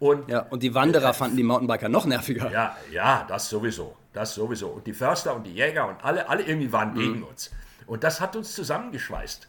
Und, 0.00 0.28
ja, 0.28 0.40
und 0.40 0.64
die 0.64 0.74
Wanderer 0.74 1.10
äh, 1.10 1.14
fanden 1.14 1.36
die 1.36 1.44
Mountainbiker 1.44 1.88
noch 1.88 2.06
nerviger. 2.06 2.50
Ja, 2.50 2.76
ja, 2.90 3.24
das 3.28 3.48
sowieso. 3.48 3.96
Das 4.12 4.34
sowieso. 4.34 4.68
Und 4.68 4.86
die 4.86 4.92
Förster 4.92 5.36
und 5.36 5.46
die 5.46 5.54
Jäger 5.54 5.88
und 5.88 6.04
alle, 6.04 6.28
alle 6.28 6.42
irgendwie 6.42 6.72
waren 6.72 6.92
mhm. 6.94 6.98
gegen 6.98 7.22
uns. 7.22 7.52
Und 7.88 8.04
das 8.04 8.20
hat 8.20 8.36
uns 8.36 8.54
zusammengeschweißt. 8.54 9.48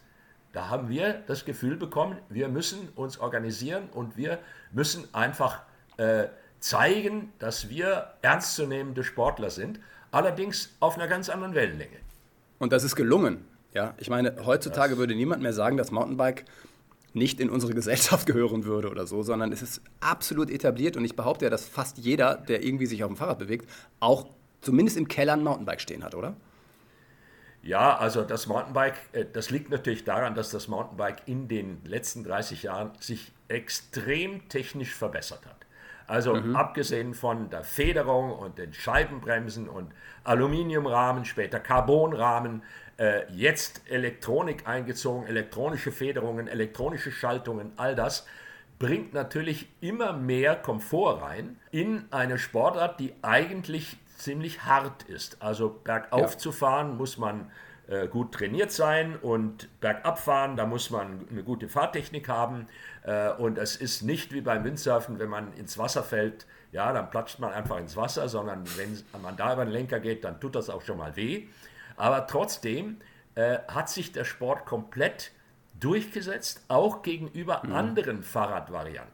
Da 0.53 0.69
haben 0.69 0.89
wir 0.89 1.21
das 1.27 1.45
Gefühl 1.45 1.75
bekommen, 1.75 2.17
wir 2.29 2.47
müssen 2.47 2.89
uns 2.95 3.19
organisieren 3.19 3.89
und 3.93 4.17
wir 4.17 4.39
müssen 4.71 5.07
einfach 5.13 5.61
äh, 5.97 6.27
zeigen, 6.59 7.31
dass 7.37 7.69
wir 7.69 8.13
ernstzunehmende 8.21 9.03
Sportler 9.03 9.51
sind, 9.51 9.79
allerdings 10.11 10.75
auf 10.79 10.95
einer 10.95 11.07
ganz 11.07 11.29
anderen 11.29 11.53
Wellenlänge. 11.53 11.97
Und 12.57 12.73
das 12.73 12.83
ist 12.83 12.95
gelungen. 12.95 13.45
Ja, 13.73 13.93
ich 13.97 14.09
meine, 14.09 14.35
heutzutage 14.45 14.91
das 14.91 14.97
würde 14.97 15.13
niemand 15.13 15.43
mehr 15.43 15.53
sagen, 15.53 15.77
dass 15.77 15.91
Mountainbike 15.91 16.45
nicht 17.13 17.39
in 17.39 17.49
unsere 17.49 17.73
Gesellschaft 17.73 18.25
gehören 18.25 18.65
würde 18.65 18.89
oder 18.89 19.05
so, 19.05 19.21
sondern 19.21 19.51
es 19.51 19.61
ist 19.61 19.81
absolut 19.99 20.49
etabliert 20.49 20.97
und 20.97 21.05
ich 21.05 21.15
behaupte 21.15 21.45
ja, 21.45 21.51
dass 21.51 21.65
fast 21.65 21.99
jeder, 21.99 22.35
der 22.35 22.63
irgendwie 22.63 22.87
sich 22.87 23.03
auf 23.03 23.09
dem 23.09 23.17
Fahrrad 23.17 23.37
bewegt, 23.37 23.69
auch 23.99 24.25
zumindest 24.61 24.97
im 24.97 25.07
Keller 25.07 25.33
ein 25.33 25.43
Mountainbike 25.43 25.81
stehen 25.81 26.03
hat, 26.03 26.15
oder? 26.15 26.35
Ja, 27.61 27.97
also 27.97 28.23
das 28.23 28.47
Mountainbike, 28.47 28.97
äh, 29.11 29.25
das 29.31 29.49
liegt 29.49 29.69
natürlich 29.69 30.03
daran, 30.03 30.35
dass 30.35 30.49
das 30.49 30.67
Mountainbike 30.67 31.23
in 31.25 31.47
den 31.47 31.81
letzten 31.83 32.23
30 32.23 32.63
Jahren 32.63 32.91
sich 32.99 33.31
extrem 33.47 34.47
technisch 34.49 34.93
verbessert 34.93 35.45
hat. 35.45 35.65
Also 36.07 36.35
mhm. 36.35 36.55
abgesehen 36.55 37.13
von 37.13 37.49
der 37.49 37.63
Federung 37.63 38.31
und 38.31 38.57
den 38.57 38.73
Scheibenbremsen 38.73 39.69
und 39.69 39.91
Aluminiumrahmen, 40.23 41.25
später 41.25 41.59
Carbonrahmen, 41.59 42.63
äh, 42.97 43.31
jetzt 43.31 43.83
Elektronik 43.87 44.67
eingezogen, 44.67 45.27
elektronische 45.27 45.91
Federungen, 45.91 46.47
elektronische 46.47 47.11
Schaltungen, 47.11 47.73
all 47.77 47.95
das 47.95 48.25
bringt 48.79 49.13
natürlich 49.13 49.67
immer 49.81 50.13
mehr 50.13 50.55
Komfort 50.55 51.21
rein 51.21 51.57
in 51.69 52.05
eine 52.11 52.39
Sportart, 52.39 52.99
die 52.99 53.13
eigentlich 53.21 53.97
ziemlich 54.19 54.63
hart 54.65 55.03
ist. 55.03 55.41
Also 55.41 55.79
bergauf 55.83 56.33
ja. 56.33 56.37
zu 56.37 56.51
fahren 56.51 56.97
muss 56.97 57.17
man 57.17 57.51
äh, 57.87 58.07
gut 58.07 58.33
trainiert 58.33 58.71
sein 58.71 59.15
und 59.15 59.67
bergab 59.79 60.19
fahren, 60.19 60.55
da 60.55 60.65
muss 60.65 60.89
man 60.89 61.27
eine 61.31 61.43
gute 61.43 61.67
Fahrtechnik 61.67 62.29
haben. 62.29 62.67
Äh, 63.03 63.31
und 63.31 63.57
es 63.57 63.75
ist 63.75 64.03
nicht 64.03 64.31
wie 64.33 64.41
beim 64.41 64.63
Windsurfen, 64.63 65.17
wenn 65.19 65.29
man 65.29 65.53
ins 65.53 65.77
Wasser 65.77 66.03
fällt, 66.03 66.45
ja, 66.71 66.93
dann 66.93 67.09
platscht 67.09 67.39
man 67.39 67.51
einfach 67.51 67.79
ins 67.79 67.95
Wasser, 67.95 68.29
sondern 68.29 68.63
wenn 68.77 69.21
man 69.23 69.35
da 69.35 69.53
über 69.53 69.65
den 69.65 69.71
Lenker 69.71 69.99
geht, 69.99 70.23
dann 70.23 70.39
tut 70.39 70.55
das 70.55 70.69
auch 70.69 70.83
schon 70.83 70.97
mal 70.97 71.15
weh. 71.15 71.47
Aber 71.95 72.27
trotzdem 72.27 72.97
äh, 73.35 73.57
hat 73.67 73.89
sich 73.89 74.11
der 74.11 74.23
Sport 74.23 74.65
komplett 74.65 75.31
durchgesetzt, 75.79 76.63
auch 76.67 77.01
gegenüber 77.01 77.61
mhm. 77.63 77.73
anderen 77.73 78.23
Fahrradvarianten. 78.23 79.13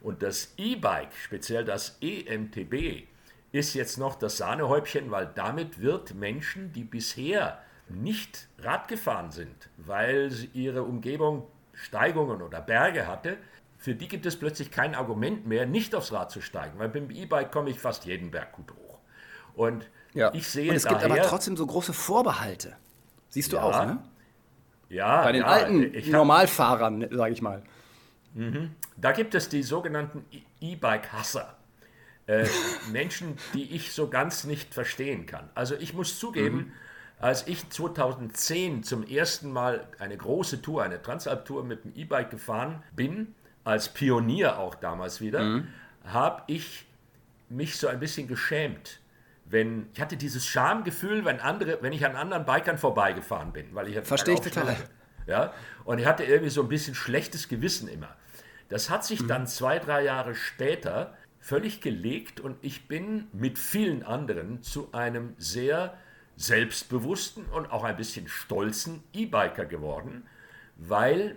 Und 0.00 0.22
das 0.22 0.54
E-Bike, 0.56 1.12
speziell 1.20 1.64
das 1.64 1.98
EMTB, 2.00 3.08
ist 3.52 3.74
jetzt 3.74 3.98
noch 3.98 4.16
das 4.16 4.36
Sahnehäubchen, 4.36 5.10
weil 5.10 5.30
damit 5.34 5.80
wird 5.80 6.14
Menschen, 6.14 6.72
die 6.72 6.84
bisher 6.84 7.60
nicht 7.88 8.48
Rad 8.58 8.88
gefahren 8.88 9.30
sind, 9.30 9.70
weil 9.76 10.32
ihre 10.52 10.82
Umgebung 10.82 11.46
Steigungen 11.72 12.42
oder 12.42 12.60
Berge 12.60 13.06
hatte, 13.06 13.38
für 13.78 13.94
die 13.94 14.08
gibt 14.08 14.26
es 14.26 14.36
plötzlich 14.36 14.70
kein 14.70 14.94
Argument 14.94 15.46
mehr, 15.46 15.66
nicht 15.66 15.94
aufs 15.94 16.12
Rad 16.12 16.30
zu 16.30 16.40
steigen, 16.40 16.78
weil 16.78 16.88
beim 16.88 17.10
E-Bike 17.10 17.52
komme 17.52 17.70
ich 17.70 17.78
fast 17.78 18.04
jeden 18.06 18.30
Berg 18.30 18.52
gut 18.52 18.72
hoch. 18.72 18.98
Und 19.54 19.88
ja. 20.14 20.32
ich 20.34 20.48
sehe 20.48 20.70
Und 20.70 20.76
es 20.76 20.84
daher, 20.84 20.98
gibt 20.98 21.10
aber 21.10 21.22
trotzdem 21.22 21.56
so 21.56 21.66
große 21.66 21.92
Vorbehalte. 21.92 22.76
Siehst 23.28 23.52
du 23.52 23.56
ja, 23.56 23.62
auch, 23.62 23.86
ne? 23.86 23.98
Ja. 24.88 25.22
Bei 25.22 25.32
den 25.32 25.42
ja, 25.42 25.48
alten 25.48 26.10
Normalfahrern, 26.10 27.08
sage 27.10 27.32
ich 27.32 27.42
mal. 27.42 27.62
Mhm. 28.34 28.74
Da 28.96 29.12
gibt 29.12 29.34
es 29.34 29.48
die 29.48 29.62
sogenannten 29.62 30.24
E-Bike-Hasser. 30.60 31.55
Äh, 32.26 32.46
Menschen, 32.90 33.36
die 33.54 33.74
ich 33.74 33.92
so 33.92 34.08
ganz 34.08 34.44
nicht 34.44 34.74
verstehen 34.74 35.26
kann. 35.26 35.48
Also 35.54 35.76
ich 35.76 35.94
muss 35.94 36.18
zugeben, 36.18 36.56
mhm. 36.56 36.72
als 37.20 37.46
ich 37.46 37.68
2010 37.70 38.82
zum 38.82 39.06
ersten 39.06 39.52
Mal 39.52 39.86
eine 40.00 40.16
große 40.16 40.60
Tour, 40.60 40.82
eine 40.82 41.00
Transalp-Tour 41.00 41.62
mit 41.64 41.84
dem 41.84 41.94
E-Bike 41.94 42.30
gefahren 42.30 42.82
bin, 42.96 43.34
als 43.62 43.88
Pionier 43.88 44.58
auch 44.58 44.74
damals 44.74 45.20
wieder, 45.20 45.40
mhm. 45.40 45.68
habe 46.04 46.42
ich 46.48 46.86
mich 47.48 47.76
so 47.76 47.86
ein 47.86 48.00
bisschen 48.00 48.26
geschämt. 48.26 49.00
Wenn, 49.44 49.86
ich 49.94 50.00
hatte 50.00 50.16
dieses 50.16 50.44
Schamgefühl, 50.44 51.24
wenn, 51.24 51.38
andere, 51.38 51.78
wenn 51.80 51.92
ich 51.92 52.04
an 52.04 52.16
anderen 52.16 52.44
Bikern 52.44 52.78
vorbeigefahren 52.78 53.52
bin. 53.52 53.72
Weil 53.72 53.86
ich 53.86 54.00
Verstehe 54.00 54.34
ich 54.34 54.40
total. 54.40 54.76
Ja, 55.28 55.52
und 55.84 55.98
ich 55.98 56.06
hatte 56.06 56.24
irgendwie 56.24 56.50
so 56.50 56.62
ein 56.62 56.68
bisschen 56.68 56.94
schlechtes 56.94 57.48
Gewissen 57.48 57.88
immer. 57.88 58.16
Das 58.68 58.90
hat 58.90 59.04
sich 59.04 59.22
mhm. 59.22 59.28
dann 59.28 59.46
zwei, 59.46 59.78
drei 59.78 60.02
Jahre 60.02 60.34
später 60.34 61.16
völlig 61.46 61.80
gelegt 61.80 62.40
und 62.40 62.56
ich 62.62 62.88
bin 62.88 63.28
mit 63.32 63.56
vielen 63.56 64.02
anderen 64.02 64.64
zu 64.64 64.92
einem 64.92 65.36
sehr 65.38 65.96
selbstbewussten 66.34 67.46
und 67.46 67.70
auch 67.70 67.84
ein 67.84 67.96
bisschen 67.96 68.26
stolzen 68.26 69.04
E-Biker 69.12 69.64
geworden, 69.64 70.26
weil 70.74 71.36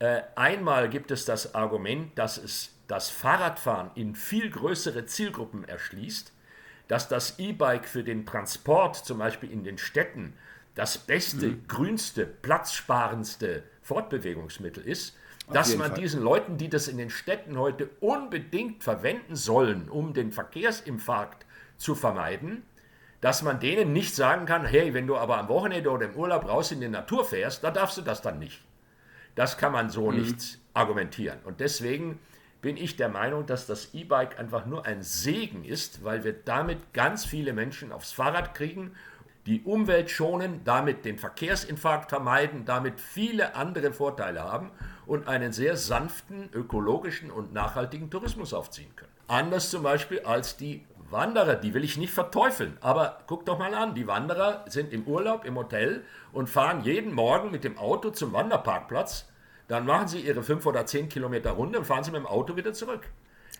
äh, 0.00 0.22
einmal 0.34 0.88
gibt 0.88 1.12
es 1.12 1.26
das 1.26 1.54
Argument, 1.54 2.18
dass 2.18 2.38
es 2.38 2.74
das 2.88 3.08
Fahrradfahren 3.08 3.92
in 3.94 4.16
viel 4.16 4.50
größere 4.50 5.06
Zielgruppen 5.06 5.62
erschließt, 5.62 6.32
dass 6.88 7.08
das 7.08 7.38
E-Bike 7.38 7.86
für 7.86 8.02
den 8.02 8.26
Transport 8.26 8.96
zum 8.96 9.18
Beispiel 9.18 9.52
in 9.52 9.62
den 9.62 9.78
Städten 9.78 10.34
das 10.74 10.98
beste, 10.98 11.46
mhm. 11.50 11.68
grünste, 11.68 12.26
platzsparendste 12.26 13.62
Fortbewegungsmittel 13.82 14.84
ist 14.84 15.16
dass 15.52 15.76
man 15.76 15.90
Fall. 15.90 16.00
diesen 16.00 16.22
Leuten, 16.22 16.58
die 16.58 16.68
das 16.68 16.88
in 16.88 16.98
den 16.98 17.10
Städten 17.10 17.58
heute 17.58 17.90
unbedingt 18.00 18.82
verwenden 18.82 19.36
sollen, 19.36 19.88
um 19.88 20.12
den 20.12 20.32
Verkehrsinfarkt 20.32 21.46
zu 21.76 21.94
vermeiden, 21.94 22.62
dass 23.20 23.42
man 23.42 23.60
denen 23.60 23.92
nicht 23.92 24.14
sagen 24.14 24.46
kann, 24.46 24.64
hey, 24.64 24.92
wenn 24.94 25.06
du 25.06 25.16
aber 25.16 25.38
am 25.38 25.48
Wochenende 25.48 25.90
oder 25.90 26.06
im 26.06 26.16
Urlaub 26.16 26.48
raus 26.48 26.72
in 26.72 26.80
die 26.80 26.88
Natur 26.88 27.24
fährst, 27.24 27.64
dann 27.64 27.74
darfst 27.74 27.96
du 27.96 28.02
das 28.02 28.22
dann 28.22 28.38
nicht. 28.38 28.62
Das 29.34 29.58
kann 29.58 29.72
man 29.72 29.90
so 29.90 30.10
mhm. 30.10 30.20
nicht 30.20 30.58
argumentieren. 30.74 31.38
Und 31.44 31.60
deswegen 31.60 32.18
bin 32.60 32.76
ich 32.76 32.96
der 32.96 33.08
Meinung, 33.08 33.46
dass 33.46 33.66
das 33.66 33.94
E-Bike 33.94 34.38
einfach 34.38 34.66
nur 34.66 34.86
ein 34.86 35.02
Segen 35.02 35.64
ist, 35.64 36.04
weil 36.04 36.24
wir 36.24 36.32
damit 36.32 36.92
ganz 36.92 37.24
viele 37.24 37.52
Menschen 37.52 37.92
aufs 37.92 38.12
Fahrrad 38.12 38.54
kriegen 38.54 38.92
die 39.46 39.62
Umwelt 39.62 40.10
schonen, 40.10 40.62
damit 40.64 41.04
den 41.04 41.18
Verkehrsinfarkt 41.18 42.10
vermeiden, 42.10 42.64
damit 42.64 43.00
viele 43.00 43.54
andere 43.54 43.92
Vorteile 43.92 44.42
haben 44.42 44.70
und 45.06 45.28
einen 45.28 45.52
sehr 45.52 45.76
sanften, 45.76 46.50
ökologischen 46.52 47.30
und 47.30 47.52
nachhaltigen 47.52 48.10
Tourismus 48.10 48.52
aufziehen 48.52 48.94
können. 48.96 49.12
Anders 49.28 49.70
zum 49.70 49.82
Beispiel 49.82 50.20
als 50.20 50.56
die 50.56 50.84
Wanderer, 51.10 51.54
die 51.54 51.72
will 51.74 51.84
ich 51.84 51.96
nicht 51.96 52.12
verteufeln, 52.12 52.76
aber 52.80 53.20
guck 53.28 53.46
doch 53.46 53.58
mal 53.58 53.72
an, 53.74 53.94
die 53.94 54.08
Wanderer 54.08 54.64
sind 54.68 54.92
im 54.92 55.04
Urlaub, 55.04 55.44
im 55.44 55.56
Hotel 55.56 56.04
und 56.32 56.50
fahren 56.50 56.82
jeden 56.82 57.14
Morgen 57.14 57.52
mit 57.52 57.62
dem 57.62 57.78
Auto 57.78 58.10
zum 58.10 58.32
Wanderparkplatz, 58.32 59.26
dann 59.68 59.86
machen 59.86 60.08
sie 60.08 60.20
ihre 60.20 60.42
fünf 60.42 60.66
oder 60.66 60.86
zehn 60.86 61.08
Kilometer 61.08 61.52
Runde 61.52 61.78
und 61.78 61.84
fahren 61.84 62.02
sie 62.02 62.10
mit 62.10 62.20
dem 62.20 62.26
Auto 62.26 62.56
wieder 62.56 62.72
zurück. 62.72 63.08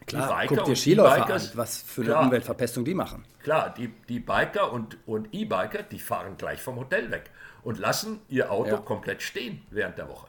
Klar, 0.07 0.47
guck 0.47 0.65
dir 0.65 0.77
Skiläufer 0.77 1.35
an, 1.35 1.43
was 1.55 1.83
für 1.83 2.03
eine 2.03 2.11
klar, 2.11 2.23
Umweltverpestung 2.23 2.85
die 2.85 2.95
machen. 2.95 3.25
Klar, 3.43 3.75
die, 3.77 3.89
die 4.09 4.21
Biker 4.21 4.73
und, 4.73 4.97
und 5.07 5.29
E-Biker, 5.33 5.83
die 5.83 5.99
fahren 5.99 6.37
gleich 6.37 6.63
vom 6.63 6.77
Hotel 6.77 7.11
weg 7.11 7.31
und 7.65 7.79
lassen 7.79 8.21
ihr 8.29 8.53
Auto 8.53 8.71
ja. 8.71 8.77
komplett 8.77 9.21
stehen 9.23 9.63
während 9.71 9.99
der 9.99 10.09
Woche. 10.09 10.29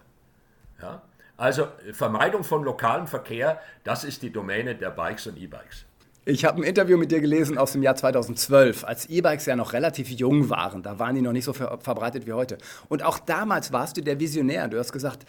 Ja? 0.81 1.03
Also 1.37 1.67
Vermeidung 1.93 2.43
von 2.43 2.63
lokalem 2.63 3.05
Verkehr, 3.05 3.61
das 3.83 4.03
ist 4.03 4.23
die 4.23 4.31
Domäne 4.31 4.73
der 4.73 4.89
Bikes 4.89 5.27
und 5.27 5.37
E-Bikes. 5.37 5.85
Ich 6.25 6.43
habe 6.43 6.59
ein 6.59 6.63
Interview 6.63 6.97
mit 6.97 7.09
dir 7.09 7.21
gelesen 7.21 7.57
aus 7.57 7.71
dem 7.71 7.83
Jahr 7.83 7.95
2012, 7.95 8.83
als 8.83 9.05
E-Bikes 9.05 9.45
ja 9.45 9.55
noch 9.55 9.71
relativ 9.71 10.09
jung 10.09 10.49
waren. 10.49 10.83
Da 10.83 10.99
waren 10.99 11.15
die 11.15 11.21
noch 11.21 11.31
nicht 11.31 11.45
so 11.45 11.53
ver 11.53 11.77
verbreitet 11.79 12.25
wie 12.25 12.33
heute. 12.33 12.57
Und 12.89 13.01
auch 13.01 13.19
damals 13.19 13.71
warst 13.71 13.95
du 13.95 14.01
der 14.01 14.19
Visionär. 14.19 14.67
Du 14.67 14.77
hast 14.77 14.91
gesagt, 14.91 15.25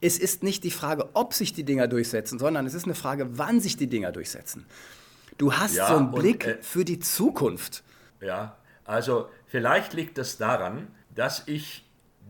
es 0.00 0.18
ist 0.18 0.42
nicht 0.42 0.64
die 0.64 0.70
Frage, 0.70 1.08
ob 1.14 1.34
sich 1.34 1.52
die 1.52 1.64
Dinger 1.64 1.88
durchsetzen, 1.88 2.38
sondern 2.38 2.66
es 2.66 2.74
ist 2.74 2.84
eine 2.84 2.94
Frage, 2.94 3.38
wann 3.38 3.60
sich 3.60 3.76
die 3.76 3.86
Dinger 3.86 4.12
durchsetzen. 4.12 4.66
Du 5.38 5.54
hast 5.54 5.74
ja, 5.74 5.88
so 5.88 5.96
einen 5.96 6.12
Blick 6.12 6.44
und, 6.44 6.52
äh, 6.52 6.62
für 6.62 6.84
die 6.84 6.98
Zukunft. 6.98 7.82
Ja, 8.20 8.56
also 8.84 9.28
vielleicht 9.46 9.94
liegt 9.94 10.18
es 10.18 10.36
daran, 10.36 10.88
dass 11.14 11.44
ich 11.46 11.84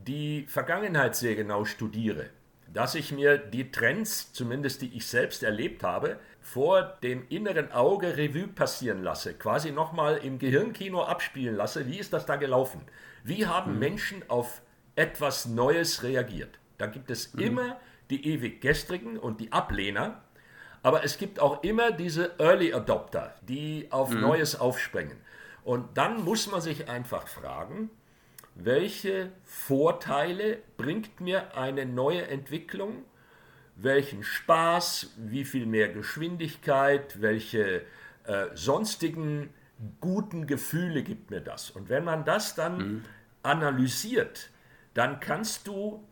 die 0.07 0.47
Vergangenheit 0.49 1.17
sehr 1.17 1.35
genau 1.35 1.65
studiere, 1.65 2.27
dass 2.73 2.95
ich 2.95 3.13
mir 3.13 3.39
die 3.39 3.71
Trends, 3.71 4.33
zumindest 4.33 4.83
die 4.83 4.97
ich 4.97 5.07
selbst 5.07 5.43
erlebt 5.43 5.83
habe, 5.83 6.19
vor 6.41 6.83
dem 7.03 7.27
inneren 7.29 7.73
Auge 7.73 8.17
Revue 8.17 8.49
passieren 8.49 9.03
lasse, 9.03 9.35
quasi 9.35 9.71
nochmal 9.71 10.19
im 10.19 10.39
Gehirnkino 10.39 11.03
abspielen 11.03 11.57
lasse, 11.57 11.87
wie 11.87 11.99
ist 11.99 12.13
das 12.13 12.27
da 12.27 12.37
gelaufen? 12.37 12.83
Wie 13.23 13.47
haben 13.47 13.73
hm. 13.73 13.79
Menschen 13.79 14.31
auf 14.31 14.61
etwas 14.95 15.47
Neues 15.47 16.03
reagiert? 16.03 16.59
Da 16.79 16.87
gibt 16.87 17.11
es 17.11 17.35
mhm. 17.35 17.41
immer 17.41 17.81
die 18.11 18.27
ewig 18.27 18.61
Gestrigen 18.61 19.19
und 19.19 19.41
die 19.41 19.53
Ablehner, 19.53 20.23
aber 20.83 21.03
es 21.03 21.17
gibt 21.17 21.41
auch 21.41 21.63
immer 21.63 21.93
diese 21.93 22.39
Early 22.39 22.75
Adopter, 22.75 23.35
die 23.43 23.89
auf 23.91 24.11
mhm. 24.11 24.21
Neues 24.21 24.61
aufspringen. 24.61 25.17
Und 25.65 25.97
dann 25.97 26.23
muss 26.23 26.51
man 26.51 26.61
sich 26.61 26.89
einfach 26.91 27.27
fragen, 27.27 27.91
welche 28.55 29.33
Vorteile 29.45 30.59
bringt 30.77 31.21
mir 31.21 31.57
eine 31.57 31.87
neue 31.87 32.27
Entwicklung? 32.29 33.05
Welchen 33.77 34.23
Spaß, 34.23 35.15
wie 35.17 35.45
viel 35.45 35.67
mehr 35.67 35.89
Geschwindigkeit, 35.89 37.21
welche 37.21 37.83
äh, 38.25 38.47
sonstigen 38.55 39.51
guten 40.01 40.47
Gefühle 40.47 41.03
gibt 41.03 41.31
mir 41.31 41.41
das? 41.41 41.71
Und 41.71 41.89
wenn 41.89 42.05
man 42.05 42.25
das 42.25 42.55
dann 42.55 42.77
mhm. 42.77 43.05
analysiert, 43.43 44.51
dann 44.93 45.19
kannst 45.19 45.67
du 45.67 46.05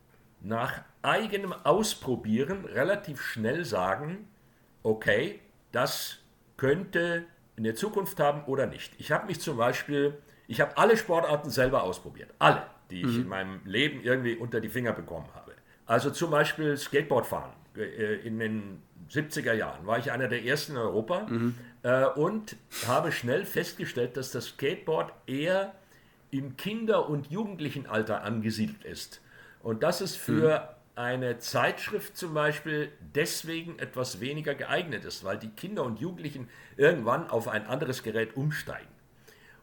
nach 0.42 0.82
eigenem 1.02 1.52
Ausprobieren 1.52 2.64
relativ 2.64 3.22
schnell 3.22 3.64
sagen, 3.64 4.28
okay, 4.82 5.40
das 5.70 6.18
könnte 6.56 7.25
in 7.56 7.64
der 7.64 7.75
Zukunft 7.75 8.18
haben 8.20 8.44
oder 8.44 8.66
nicht. 8.66 8.92
Ich 8.99 9.12
habe 9.12 9.26
mich 9.26 9.40
zum 9.40 9.56
Beispiel, 9.56 10.18
ich 10.49 10.61
habe 10.61 10.76
alle 10.76 10.96
Sportarten 10.96 11.50
selber 11.50 11.82
ausprobiert, 11.82 12.30
alle, 12.38 12.62
die 12.90 13.00
ich 13.02 13.06
mhm. 13.06 13.22
in 13.22 13.28
meinem 13.28 13.61
Leben 13.64 14.02
irgendwie 14.02 14.37
unter 14.37 14.61
die 14.61 14.68
Finger 14.68 14.92
bekommen 14.92 15.28
habe. 15.34 15.52
Also 15.87 16.11
zum 16.11 16.30
Beispiel 16.30 16.76
Skateboardfahren. 16.76 17.52
Äh, 17.76 18.16
in 18.26 18.38
den 18.38 18.82
70er 19.11 19.52
Jahren 19.52 19.87
war 19.87 19.99
ich 19.99 20.11
einer 20.11 20.28
der 20.28 20.44
ersten 20.44 20.72
in 20.72 20.78
Europa 20.78 21.26
mhm. 21.28 21.54
Äh, 21.84 22.06
und 22.06 22.56
habe 22.87 23.11
schnell 23.11 23.44
festgestellt, 23.44 24.16
dass 24.16 24.30
das 24.30 24.46
Skateboard 24.46 25.12
eher 25.26 25.75
im 26.30 26.56
Kinder- 26.56 27.08
und 27.08 27.28
Jugendlichenalter 27.30 28.22
angesiedelt 28.22 28.84
ist. 28.84 29.20
Und 29.62 29.83
das 29.83 30.00
ist 30.00 30.16
für 30.16 30.61
mhm. 30.61 31.00
eine 31.02 31.38
Zeitschrift 31.38 32.16
zum 32.16 32.35
Beispiel 32.35 32.92
deswegen 33.00 33.78
etwas 33.78 34.21
weniger 34.21 34.54
geeignet 34.54 35.04
ist, 35.04 35.25
weil 35.25 35.38
die 35.38 35.50
Kinder 35.50 35.85
und 35.85 36.00
Jugendlichen 36.00 36.49
irgendwann 36.76 37.31
auf 37.31 37.49
ein 37.49 37.66
anderes 37.66 38.02
Gerät 38.02 38.37
umsteigen. 38.37 38.88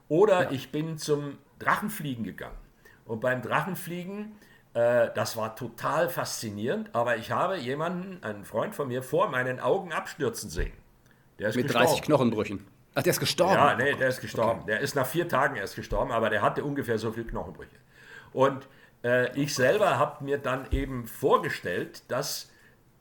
Oder 0.08 0.44
ja. 0.44 0.52
ich 0.52 0.72
bin 0.72 0.98
zum 0.98 1.38
Drachenfliegen 1.60 2.24
gegangen. 2.24 2.58
Und 3.06 3.22
beim 3.22 3.42
Drachenfliegen, 3.42 4.34
äh, 4.74 5.10
das 5.14 5.36
war 5.38 5.56
total 5.56 6.10
faszinierend, 6.10 6.94
aber 6.94 7.18
ich 7.18 7.32
habe 7.32 7.58
jemanden, 7.58 8.24
einen 8.24 8.46
Freund 8.46 8.76
von 8.76 8.88
mir, 8.88 9.04
vor 9.04 9.30
meinen 9.30 9.60
Augen 9.60 9.92
abstürzen 9.92 10.50
sehen. 10.50 10.74
Der 11.38 11.50
ist 11.50 11.56
Mit 11.56 11.66
gestorben. 11.66 11.88
30 11.88 12.02
Knochenbrüchen. 12.04 12.68
Ach, 12.96 13.04
der 13.04 13.12
ist 13.12 13.20
gestorben? 13.20 13.54
Ja, 13.54 13.76
nee, 13.76 13.94
der 13.94 14.10
ist 14.10 14.20
gestorben. 14.20 14.62
Okay. 14.62 14.72
Der 14.72 14.80
ist 14.82 14.96
nach 14.96 15.06
vier 15.06 15.28
Tagen 15.28 15.56
erst 15.56 15.76
gestorben, 15.76 16.12
aber 16.12 16.30
der 16.30 16.42
hatte 16.42 16.64
ungefähr 16.64 16.98
so 16.98 17.12
viele 17.12 17.28
Knochenbrüche. 17.28 17.76
Und 18.34 18.68
äh, 19.04 19.38
ich 19.40 19.54
selber 19.54 19.98
habe 19.98 20.24
mir 20.24 20.38
dann 20.38 20.72
eben 20.72 21.06
vorgestellt, 21.08 22.04
dass 22.08 22.52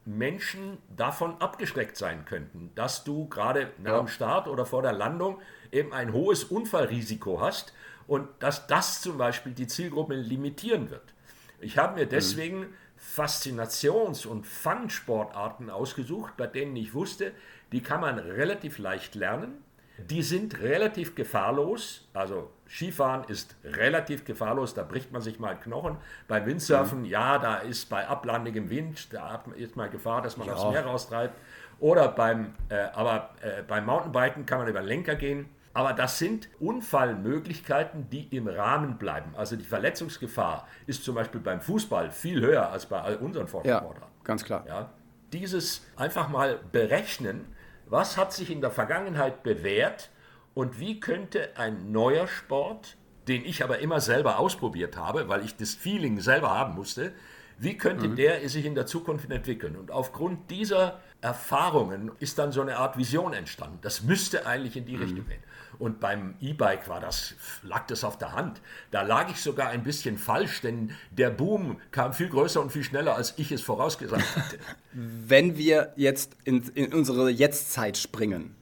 Menschen 0.05 0.79
davon 0.97 1.41
abgeschreckt 1.41 1.97
sein 1.97 2.25
könnten, 2.25 2.71
dass 2.75 3.05
du 3.05 3.29
gerade 3.29 3.73
nach 3.79 3.93
ja. 3.93 3.99
dem 3.99 4.09
Start 4.09 4.49
oder 4.49 4.65
vor 4.65 4.83
der 4.83 4.93
Landung 4.93 5.39
eben 5.71 5.93
ein 5.93 6.13
hohes 6.13 6.45
Unfallrisiko 6.45 7.41
hast 7.41 7.75
und 8.07 8.27
dass 8.39 8.67
das 8.67 9.03
zum 9.03 9.19
Beispiel 9.19 9.53
die 9.53 9.67
Zielgruppe 9.67 10.15
limitieren 10.15 10.91
wird. 10.91 11.15
Ich 11.61 11.77
habe 11.77 11.95
mir 11.97 12.07
mhm. 12.07 12.11
deswegen 12.11 12.59
mhm. 12.61 12.75
Faszinations- 12.97 14.27
und 14.27 14.47
Fun-Sportarten 14.47 15.71
ausgesucht, 15.71 16.37
bei 16.37 16.47
denen 16.47 16.75
ich 16.77 16.95
wusste, 16.95 17.33
die 17.71 17.83
kann 17.83 18.01
man 18.01 18.19
relativ 18.19 18.79
leicht 18.79 19.15
lernen, 19.15 19.63
die 19.99 20.23
sind 20.23 20.61
relativ 20.61 21.15
gefahrlos, 21.15 22.09
also 22.15 22.51
Skifahren 22.69 23.25
ist 23.25 23.57
relativ 23.65 24.25
gefahrlos, 24.25 24.75
da 24.75 24.83
bricht 24.83 25.13
man 25.13 25.23
sich 25.23 25.39
mal 25.41 25.55
Knochen. 25.59 25.97
Beim 26.29 26.47
Windsurfen, 26.47 27.01
mhm. 27.01 27.05
ja, 27.07 27.39
da 27.39 27.57
ist 27.57 27.89
bei 27.89 28.07
ablandigem 28.07 28.71
Wind, 28.71 29.13
da 29.13 29.43
ist 29.57 29.77
mal 29.77 29.89
Gefahr, 29.89 30.23
dass 30.23 30.37
man 30.37 30.47
ja. 30.47 30.55
aufs 30.55 30.73
Meer 30.73 30.85
raustreibt. 30.85 31.35
Oder 31.81 32.09
beim, 32.09 32.55
äh, 32.69 32.77
aber 32.95 33.31
äh, 33.41 33.63
beim 33.63 33.87
Mountainbiken 33.87 34.47
kann 34.47 34.59
man 34.59 34.69
über 34.69 34.83
Lenker 34.83 35.15
gehen. 35.15 35.49
Aber 35.75 35.93
das 35.93 36.19
sind 36.19 36.49
Unfallmöglichkeiten, 36.59 38.11
die 38.11 38.35
im 38.35 38.49
Rahmen 38.49 38.99
bleiben. 38.99 39.35
Also 39.37 39.55
die 39.55 39.65
Verletzungsgefahr 39.65 40.67
ist 40.87 41.05
zum 41.05 41.15
Beispiel 41.15 41.41
beim 41.41 41.61
Fußball 41.61 42.11
viel 42.11 42.41
höher 42.41 42.71
als 42.71 42.87
bei 42.87 43.01
all 43.01 43.17
unseren 43.17 43.47
Sportarten. 43.47 44.01
Ja, 44.01 44.09
ganz 44.25 44.45
klar. 44.45 44.65
Ja, 44.67 44.91
dieses 45.33 45.87
einfach 45.97 46.29
mal 46.29 46.59
berechnen, 46.73 47.55
was 47.91 48.17
hat 48.17 48.33
sich 48.33 48.51
in 48.51 48.61
der 48.61 48.71
Vergangenheit 48.71 49.43
bewährt 49.43 50.11
und 50.55 50.81
wie 50.81 51.01
könnte 51.01 51.57
ein 51.57 51.93
neuer 51.93 52.27
Sport, 52.27 52.97
den 53.29 53.45
ich 53.45 53.63
aber 53.63 53.79
immer 53.79 54.01
selber 54.01 54.39
ausprobiert 54.39 54.97
habe, 54.97 55.29
weil 55.29 55.45
ich 55.45 55.57
das 55.57 55.75
Feeling 55.75 56.21
selber 56.21 56.51
haben 56.51 56.75
musste, 56.75 57.13
wie 57.59 57.77
könnte 57.77 58.09
mhm. 58.09 58.17
der 58.17 58.49
sich 58.49 58.65
in 58.65 58.75
der 58.75 58.87
Zukunft 58.87 59.31
entwickeln? 59.31 59.77
Und 59.77 59.91
aufgrund 59.91 60.51
dieser 60.51 61.01
Erfahrungen 61.21 62.13
ist 62.21 62.39
dann 62.39 62.53
so 62.53 62.61
eine 62.61 62.77
Art 62.77 62.97
Vision 62.97 63.33
entstanden. 63.33 63.79
Das 63.83 64.03
müsste 64.03 64.47
eigentlich 64.47 64.77
in 64.77 64.87
die 64.87 64.97
mhm. 64.97 65.03
Richtung 65.03 65.27
gehen. 65.27 65.43
Und 65.79 66.01
beim 66.01 66.35
E-Bike 66.41 66.89
war 66.89 67.01
das, 67.01 67.35
lag 67.63 67.87
das 67.87 68.05
auf 68.05 68.19
der 68.19 68.33
Hand. 68.33 68.61
Da 68.91 69.03
lag 69.03 69.31
ich 69.31 69.41
sogar 69.41 69.69
ein 69.69 69.83
bisschen 69.83 70.19
falsch, 70.19 70.61
denn 70.61 70.93
der 71.11 71.31
Boom 71.31 71.81
kam 71.91 72.13
viel 72.13 72.29
größer 72.29 72.61
und 72.61 72.73
viel 72.73 72.85
schneller, 72.85 73.15
als 73.15 73.35
ich 73.37 73.53
es 73.53 73.63
vorausgesagt 73.63 74.37
hatte. 74.37 74.59
Wenn 74.93 75.57
wir 75.57 75.93
jetzt 75.97 76.37
in, 76.45 76.63
in 76.75 76.93
unsere 76.93 77.31
Jetztzeit 77.31 77.97
springen, 77.97 78.55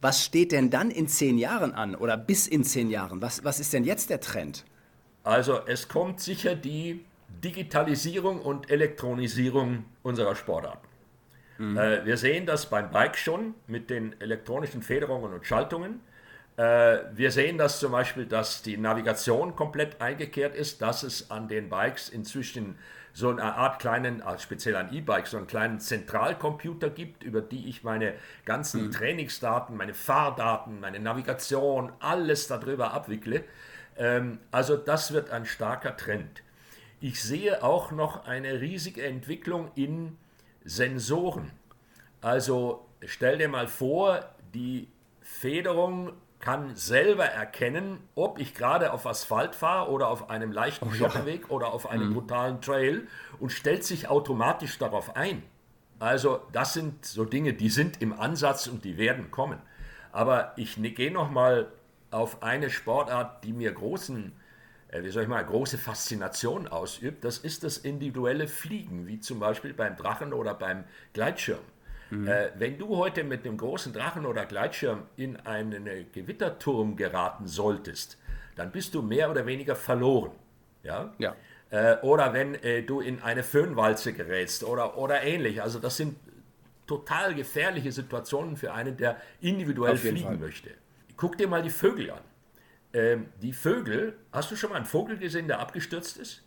was 0.00 0.24
steht 0.24 0.52
denn 0.52 0.70
dann 0.70 0.90
in 0.90 1.08
zehn 1.08 1.38
Jahren 1.38 1.72
an 1.72 1.94
oder 1.94 2.16
bis 2.16 2.46
in 2.46 2.64
zehn 2.64 2.90
Jahren? 2.90 3.22
Was, 3.22 3.44
was 3.44 3.60
ist 3.60 3.72
denn 3.72 3.84
jetzt 3.84 4.10
der 4.10 4.20
Trend? 4.20 4.64
Also 5.22 5.60
es 5.66 5.88
kommt 5.88 6.20
sicher 6.20 6.54
die 6.54 7.04
Digitalisierung 7.42 8.40
und 8.40 8.70
Elektronisierung 8.70 9.86
unserer 10.02 10.34
Sportarten. 10.34 10.86
Mhm. 11.58 11.76
Äh, 11.76 12.04
wir 12.04 12.16
sehen 12.16 12.46
das 12.46 12.68
beim 12.68 12.90
Bike 12.90 13.16
schon 13.16 13.54
mit 13.66 13.90
den 13.90 14.20
elektronischen 14.20 14.82
Federungen 14.82 15.32
und 15.32 15.46
Schaltungen. 15.46 16.00
Äh, 16.56 16.98
wir 17.12 17.30
sehen 17.30 17.58
das 17.58 17.80
zum 17.80 17.92
Beispiel, 17.92 18.26
dass 18.26 18.62
die 18.62 18.76
Navigation 18.76 19.56
komplett 19.56 20.00
eingekehrt 20.00 20.54
ist, 20.54 20.82
dass 20.82 21.02
es 21.02 21.30
an 21.30 21.48
den 21.48 21.68
Bikes 21.68 22.08
inzwischen 22.08 22.78
so 23.12 23.30
eine 23.30 23.42
Art 23.42 23.80
kleinen, 23.80 24.22
also 24.22 24.42
speziell 24.42 24.74
an 24.74 24.92
E-Bikes, 24.92 25.30
so 25.30 25.36
einen 25.36 25.46
kleinen 25.46 25.78
Zentralcomputer 25.78 26.90
gibt, 26.90 27.22
über 27.22 27.40
die 27.40 27.68
ich 27.68 27.84
meine 27.84 28.14
ganzen 28.44 28.86
mhm. 28.86 28.90
Trainingsdaten, 28.90 29.76
meine 29.76 29.94
Fahrdaten, 29.94 30.80
meine 30.80 30.98
Navigation, 30.98 31.92
alles 32.00 32.48
darüber 32.48 32.92
abwickle. 32.92 33.44
Ähm, 33.96 34.40
also 34.50 34.76
das 34.76 35.12
wird 35.12 35.30
ein 35.30 35.46
starker 35.46 35.96
Trend. 35.96 36.42
Ich 37.00 37.22
sehe 37.22 37.62
auch 37.62 37.92
noch 37.92 38.26
eine 38.26 38.60
riesige 38.60 39.04
Entwicklung 39.04 39.70
in 39.74 40.16
Sensoren. 40.64 41.52
Also 42.20 42.86
stell 43.04 43.38
dir 43.38 43.48
mal 43.48 43.68
vor, 43.68 44.24
die 44.54 44.88
Federung 45.20 46.14
kann 46.44 46.76
selber 46.76 47.24
erkennen, 47.24 48.00
ob 48.14 48.38
ich 48.38 48.54
gerade 48.54 48.92
auf 48.92 49.06
Asphalt 49.06 49.54
fahre 49.54 49.90
oder 49.90 50.08
auf 50.08 50.28
einem 50.28 50.52
leichten 50.52 50.88
oh, 50.90 50.92
Schotterweg 50.92 51.48
oder 51.48 51.72
auf 51.72 51.88
einem 51.88 52.10
mhm. 52.10 52.14
brutalen 52.14 52.60
Trail 52.60 53.08
und 53.40 53.50
stellt 53.50 53.82
sich 53.82 54.08
automatisch 54.08 54.76
darauf 54.76 55.16
ein. 55.16 55.42
Also 55.98 56.42
das 56.52 56.74
sind 56.74 57.06
so 57.06 57.24
Dinge, 57.24 57.54
die 57.54 57.70
sind 57.70 58.02
im 58.02 58.12
Ansatz 58.12 58.66
und 58.66 58.84
die 58.84 58.98
werden 58.98 59.30
kommen. 59.30 59.58
Aber 60.12 60.52
ich 60.56 60.76
ne, 60.76 60.90
gehe 60.90 61.10
noch 61.10 61.30
mal 61.30 61.72
auf 62.10 62.42
eine 62.42 62.68
Sportart, 62.68 63.42
die 63.42 63.54
mir 63.54 63.72
großen, 63.72 64.32
äh, 64.88 65.02
wie 65.02 65.08
soll 65.08 65.22
ich 65.22 65.30
mal, 65.30 65.42
große 65.42 65.78
Faszination 65.78 66.68
ausübt. 66.68 67.24
Das 67.24 67.38
ist 67.38 67.64
das 67.64 67.78
individuelle 67.78 68.48
Fliegen, 68.48 69.06
wie 69.06 69.18
zum 69.18 69.40
Beispiel 69.40 69.72
beim 69.72 69.96
Drachen 69.96 70.34
oder 70.34 70.52
beim 70.52 70.84
Gleitschirm. 71.14 71.64
Mhm. 72.10 72.28
Äh, 72.28 72.50
wenn 72.58 72.78
du 72.78 72.96
heute 72.96 73.24
mit 73.24 73.44
einem 73.44 73.56
großen 73.56 73.92
Drachen 73.92 74.26
oder 74.26 74.46
Gleitschirm 74.46 75.02
in 75.16 75.36
einen 75.36 75.88
Gewitterturm 76.12 76.96
geraten 76.96 77.46
solltest, 77.46 78.18
dann 78.56 78.70
bist 78.70 78.94
du 78.94 79.02
mehr 79.02 79.30
oder 79.30 79.46
weniger 79.46 79.76
verloren. 79.76 80.32
Ja. 80.82 81.12
ja. 81.18 81.34
Äh, 81.70 81.96
oder 82.02 82.32
wenn 82.32 82.54
äh, 82.56 82.82
du 82.82 83.00
in 83.00 83.22
eine 83.22 83.42
Föhnwalze 83.42 84.12
gerätst 84.12 84.64
oder, 84.64 84.96
oder 84.96 85.22
ähnlich. 85.22 85.62
Also 85.62 85.78
das 85.78 85.96
sind 85.96 86.16
total 86.86 87.34
gefährliche 87.34 87.90
Situationen 87.90 88.56
für 88.56 88.72
einen, 88.72 88.96
der 88.96 89.20
individuell 89.40 89.96
fliegen 89.96 90.24
Fall. 90.24 90.36
möchte. 90.36 90.70
Guck 91.16 91.38
dir 91.38 91.48
mal 91.48 91.62
die 91.62 91.70
Vögel 91.70 92.10
an. 92.10 92.20
Ähm, 92.92 93.26
die 93.42 93.52
Vögel, 93.52 94.16
hast 94.32 94.50
du 94.50 94.56
schon 94.56 94.70
mal 94.70 94.76
einen 94.76 94.84
Vogel 94.84 95.16
gesehen, 95.16 95.48
der 95.48 95.58
abgestürzt 95.58 96.16
ist? 96.16 96.42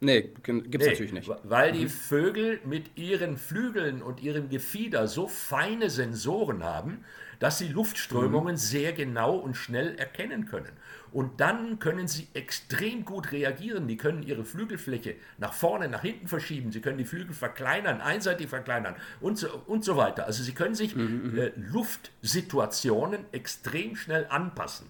Nee, 0.00 0.32
gibt 0.42 0.48
es 0.48 0.80
nee, 0.80 0.86
natürlich 0.92 1.12
nicht. 1.12 1.30
Weil 1.44 1.72
die 1.72 1.84
mhm. 1.84 1.90
Vögel 1.90 2.60
mit 2.64 2.96
ihren 2.96 3.36
Flügeln 3.36 4.00
und 4.00 4.22
ihrem 4.22 4.48
Gefieder 4.48 5.06
so 5.06 5.28
feine 5.28 5.90
Sensoren 5.90 6.64
haben, 6.64 7.04
dass 7.38 7.58
sie 7.58 7.68
Luftströmungen 7.68 8.54
mhm. 8.54 8.58
sehr 8.58 8.92
genau 8.92 9.36
und 9.36 9.56
schnell 9.56 9.96
erkennen 9.96 10.46
können. 10.46 10.72
Und 11.12 11.40
dann 11.40 11.78
können 11.80 12.08
sie 12.08 12.28
extrem 12.34 13.04
gut 13.04 13.32
reagieren. 13.32 13.88
Die 13.88 13.96
können 13.96 14.22
ihre 14.22 14.44
Flügelfläche 14.44 15.16
nach 15.38 15.52
vorne, 15.52 15.88
nach 15.88 16.02
hinten 16.02 16.28
verschieben. 16.28 16.72
Sie 16.72 16.80
können 16.80 16.98
die 16.98 17.04
Flügel 17.04 17.34
verkleinern, 17.34 18.00
einseitig 18.00 18.48
verkleinern 18.48 18.94
und 19.20 19.36
so, 19.36 19.48
und 19.66 19.84
so 19.84 19.96
weiter. 19.96 20.26
Also 20.26 20.42
sie 20.42 20.52
können 20.52 20.74
sich 20.74 20.96
mhm. 20.96 21.32
mhm. 21.32 21.38
äh, 21.38 21.52
Luftsituationen 21.56 23.24
extrem 23.32 23.96
schnell 23.96 24.26
anpassen. 24.30 24.86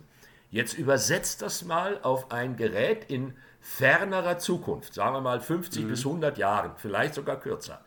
Jetzt 0.50 0.76
übersetzt 0.76 1.42
das 1.42 1.64
mal 1.64 2.00
auf 2.02 2.32
ein 2.32 2.56
Gerät 2.56 3.06
in 3.08 3.34
fernerer 3.60 4.38
Zukunft, 4.38 4.94
sagen 4.94 5.14
wir 5.14 5.20
mal 5.20 5.40
50 5.40 5.84
mhm. 5.84 5.88
bis 5.88 6.06
100 6.06 6.38
Jahren, 6.38 6.72
vielleicht 6.76 7.14
sogar 7.14 7.38
kürzer, 7.38 7.80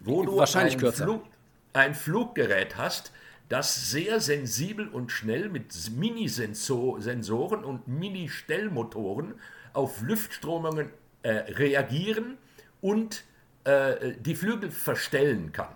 wo 0.00 0.22
du 0.22 0.36
Wahrscheinlich 0.36 0.82
ein. 0.82 0.92
Flug, 0.92 1.24
ein 1.72 1.94
Fluggerät 1.94 2.76
hast, 2.76 3.12
das 3.48 3.90
sehr 3.90 4.20
sensibel 4.20 4.88
und 4.88 5.12
schnell 5.12 5.48
mit 5.48 5.72
Mini-Sensoren 5.96 7.64
und 7.64 7.86
Mini-Stellmotoren 7.86 9.34
auf 9.72 10.00
Luftströmungen 10.02 10.90
äh, 11.22 11.30
reagieren 11.30 12.38
und 12.80 13.24
äh, 13.64 14.14
die 14.18 14.34
Flügel 14.34 14.70
verstellen 14.70 15.52
kann. 15.52 15.68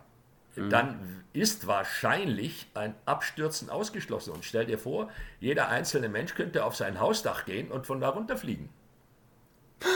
Mhm. 0.57 0.71
Dann 0.71 1.23
ist 1.33 1.67
wahrscheinlich 1.67 2.67
ein 2.75 2.95
Abstürzen 3.07 3.71
ausgeschlossen. 3.71 4.33
Und 4.33 4.45
stell 4.45 4.67
dir 4.67 4.79
vor, 4.79 5.11
jeder 5.39 5.69
einzelne 5.69 6.09
Mensch 6.09 6.35
könnte 6.35 6.65
auf 6.65 6.75
sein 6.75 6.99
Hausdach 6.99 7.45
gehen 7.45 7.71
und 7.71 7.87
von 7.87 8.01
da 8.01 8.09
runterfliegen. 8.09 8.69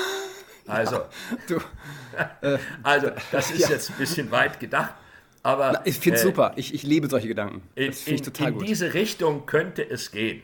Also, 0.66 0.96
ja, 0.96 1.08
du, 1.46 1.56
äh, 2.40 2.58
also 2.82 3.10
das 3.30 3.50
ist 3.50 3.60
ja. 3.60 3.68
jetzt 3.68 3.90
ein 3.90 3.96
bisschen 3.98 4.30
weit 4.30 4.58
gedacht. 4.58 4.94
Aber, 5.42 5.72
Na, 5.72 5.82
ich 5.84 5.98
finde 5.98 6.16
es 6.16 6.22
äh, 6.22 6.28
super. 6.28 6.52
Ich, 6.56 6.72
ich 6.72 6.84
liebe 6.84 7.06
solche 7.06 7.28
Gedanken. 7.28 7.60
Das 7.76 8.06
in, 8.06 8.14
ich 8.14 8.22
total 8.22 8.48
in 8.48 8.54
gut. 8.54 8.66
diese 8.66 8.94
Richtung 8.94 9.44
könnte 9.44 9.86
es 9.86 10.10
gehen. 10.10 10.42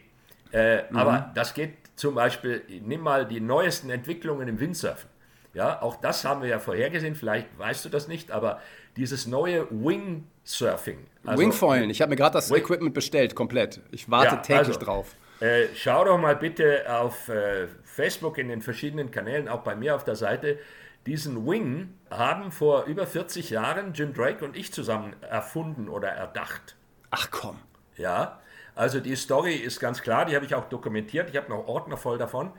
Äh, 0.53 0.83
mhm. 0.91 0.97
Aber 0.97 1.33
das 1.35 1.55
geht 1.55 1.73
zum 1.97 2.15
Beispiel, 2.15 2.63
nimm 2.85 3.01
mal 3.01 3.27
die 3.27 3.41
neuesten 3.41 3.89
Entwicklungen 3.89 4.47
im 4.47 4.61
Windsurfen. 4.61 5.09
Ja, 5.55 5.83
auch 5.83 5.97
das 5.97 6.25
haben 6.25 6.43
wir 6.43 6.49
ja 6.49 6.59
vorhergesehen, 6.59 7.17
vielleicht 7.17 7.47
weißt 7.59 7.85
du 7.85 7.89
das 7.89 8.07
nicht, 8.07 8.31
aber 8.31 8.61
dieses 8.97 9.27
neue 9.27 9.67
Wingsurfing. 9.71 10.99
Also, 11.25 11.43
Wingfoilen, 11.43 11.91
ich 11.91 12.03
habe 12.03 12.11
mir 12.11 12.17
gerade 12.17 12.35
das 12.35 12.51
Wing 12.51 12.59
Equipment 12.59 12.95
bestellt, 12.95 13.35
komplett. 13.35 13.81
Ich 13.91 14.11
warte 14.11 14.37
ja, 14.37 14.43
täglich 14.43 14.69
also, 14.69 14.81
drauf. 14.81 15.17
Äh, 15.41 15.69
schau 15.75 16.05
doch 16.05 16.19
mal 16.19 16.37
bitte 16.37 16.85
auf 16.89 17.29
äh, 17.29 17.67
Facebook 17.85 18.39
in 18.39 18.49
den 18.49 18.61
verschiedenen 18.61 19.11
Kanälen, 19.11 19.49
auch 19.49 19.63
bei 19.63 19.75
mir 19.75 19.97
auf 19.97 20.05
der 20.05 20.17
Seite. 20.17 20.59
Diesen 21.07 21.47
Wing 21.47 21.95
haben 22.11 22.53
vor 22.53 22.85
über 22.85 23.07
40 23.07 23.49
Jahren 23.51 23.95
Jim 23.95 24.13
Drake 24.13 24.45
und 24.45 24.55
ich 24.55 24.73
zusammen 24.73 25.17
erfunden 25.23 25.89
oder 25.89 26.09
erdacht. 26.09 26.77
Ach 27.11 27.31
komm. 27.31 27.59
Ja, 27.97 28.41
also 28.75 29.01
die 29.01 29.17
Story 29.17 29.55
ist 29.55 29.81
ganz 29.81 30.03
klar, 30.03 30.27
die 30.27 30.37
habe 30.37 30.45
ich 30.45 30.55
auch 30.55 30.69
dokumentiert. 30.69 31.31
Ich 31.31 31.37
habe 31.37 31.49
noch 31.49 31.67
Ordner 31.67 31.97
voll 31.97 32.19
davon. 32.19 32.53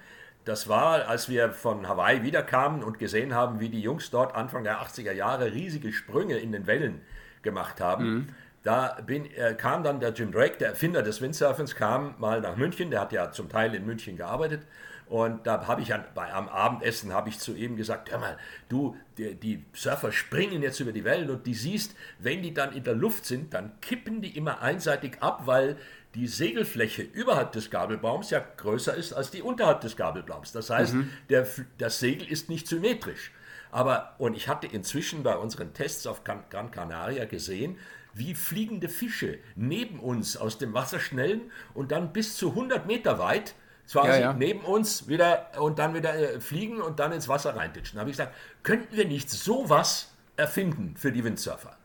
Das 0.43 0.67
war, 0.67 1.07
als 1.07 1.29
wir 1.29 1.51
von 1.51 1.87
Hawaii 1.87 2.23
wiederkamen 2.23 2.83
und 2.83 2.97
gesehen 2.97 3.35
haben, 3.35 3.59
wie 3.59 3.69
die 3.69 3.81
Jungs 3.81 4.09
dort 4.09 4.35
Anfang 4.35 4.63
der 4.63 4.81
80er 4.81 5.11
Jahre 5.11 5.53
riesige 5.53 5.93
Sprünge 5.93 6.37
in 6.37 6.51
den 6.51 6.65
Wellen 6.65 7.01
gemacht 7.43 7.79
haben. 7.79 8.13
Mhm. 8.13 8.29
Da 8.63 8.99
bin, 9.05 9.25
äh, 9.31 9.55
kam 9.55 9.83
dann 9.83 9.99
der 9.99 10.11
Jim 10.11 10.31
Drake, 10.31 10.57
der 10.57 10.69
Erfinder 10.69 11.01
des 11.01 11.19
Windsurfens, 11.21 11.75
kam 11.75 12.15
mal 12.19 12.41
nach 12.41 12.55
München. 12.55 12.91
Der 12.91 13.01
hat 13.01 13.11
ja 13.11 13.31
zum 13.31 13.49
Teil 13.49 13.73
in 13.73 13.85
München 13.85 14.17
gearbeitet. 14.17 14.61
Und 15.11 15.45
da 15.45 15.67
habe 15.67 15.81
ich 15.81 15.93
an, 15.93 16.05
bei, 16.15 16.31
am 16.31 16.47
Abendessen 16.47 17.11
habe 17.11 17.27
ich 17.27 17.37
zu 17.37 17.53
ihm 17.53 17.75
gesagt, 17.75 18.11
hör 18.11 18.19
mal, 18.19 18.37
du, 18.69 18.95
die, 19.17 19.35
die, 19.35 19.65
Surfer 19.73 20.13
springen 20.13 20.61
jetzt 20.61 20.79
über 20.79 20.93
die 20.93 21.03
Wellen 21.03 21.29
und 21.29 21.45
die 21.45 21.53
siehst, 21.53 21.97
wenn 22.19 22.41
die 22.41 22.53
dann 22.53 22.71
in 22.71 22.85
der 22.85 22.93
Luft 22.93 23.25
sind, 23.25 23.53
dann 23.53 23.73
kippen 23.81 24.21
die 24.21 24.37
immer 24.37 24.61
einseitig 24.61 25.17
ab, 25.19 25.41
weil 25.47 25.75
die 26.15 26.27
Segelfläche 26.27 27.01
überhalb 27.01 27.51
des 27.51 27.69
Gabelbaums 27.69 28.29
ja 28.29 28.41
größer 28.55 28.95
ist 28.95 29.11
als 29.11 29.31
die 29.31 29.41
unterhalb 29.41 29.81
des 29.81 29.97
Gabelbaums. 29.97 30.53
Das 30.53 30.69
heißt, 30.69 30.93
mhm. 30.93 31.09
der, 31.29 31.45
das 31.77 31.99
Segel 31.99 32.31
ist 32.31 32.47
nicht 32.47 32.67
symmetrisch. 32.67 33.31
Aber, 33.69 34.15
und 34.17 34.35
ich 34.37 34.47
hatte 34.47 34.67
inzwischen 34.67 35.23
bei 35.23 35.35
unseren 35.35 35.73
Tests 35.73 36.07
auf 36.07 36.23
Gran 36.23 36.71
Canaria 36.71 37.25
gesehen, 37.25 37.77
wie 38.13 38.35
fliegende 38.35 38.89
Fische 38.89 39.39
neben 39.55 39.99
uns 39.99 40.37
aus 40.37 40.57
dem 40.57 40.73
Wasser 40.73 40.99
schnellen 40.99 41.51
und 41.73 41.91
dann 41.91 42.13
bis 42.13 42.35
zu 42.35 42.49
100 42.49 42.85
Meter 42.87 43.19
weit 43.19 43.55
zwar 43.85 44.07
ja, 44.07 44.19
ja. 44.19 44.33
neben 44.33 44.61
uns 44.61 45.07
wieder 45.07 45.51
und 45.59 45.79
dann 45.79 45.93
wieder 45.93 46.15
äh, 46.15 46.39
fliegen 46.39 46.81
und 46.81 46.99
dann 46.99 47.11
ins 47.11 47.27
Wasser 47.27 47.55
reintitschen. 47.55 47.95
Da 47.95 48.01
habe 48.01 48.09
ich 48.09 48.17
gesagt, 48.17 48.35
könnten 48.63 48.95
wir 48.95 49.05
nicht 49.05 49.29
sowas 49.29 50.13
erfinden 50.37 50.95
für 50.97 51.11
die 51.11 51.23
Windsurfer? 51.23 51.77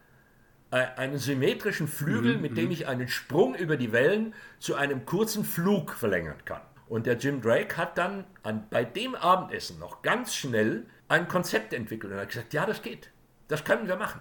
einen 0.71 1.17
symmetrischen 1.19 1.89
Flügel, 1.89 2.37
mhm, 2.37 2.43
mit 2.43 2.57
dem 2.57 2.67
mhm. 2.67 2.73
ich 2.73 2.87
einen 2.87 3.09
Sprung 3.09 3.55
über 3.55 3.77
die 3.77 3.93
Wellen 3.93 4.35
zu 4.59 4.75
einem 4.75 5.07
kurzen 5.07 5.45
Flug 5.45 5.93
verlängern 5.93 6.45
kann. 6.45 6.61
Und 6.89 7.07
der 7.07 7.17
Jim 7.17 7.41
Drake 7.41 7.77
hat 7.77 7.97
dann 7.99 8.25
an, 8.43 8.67
bei 8.71 8.85
dem 8.85 9.15
Abendessen 9.15 9.79
noch 9.79 10.03
ganz 10.03 10.35
schnell 10.35 10.87
ein 11.09 11.29
Konzept 11.29 11.73
entwickelt 11.73 12.13
und 12.13 12.19
hat 12.19 12.29
gesagt, 12.29 12.53
ja, 12.53 12.67
das 12.67 12.83
geht, 12.83 13.11
das 13.49 13.65
können 13.65 13.89
wir 13.89 13.97
machen. 13.97 14.21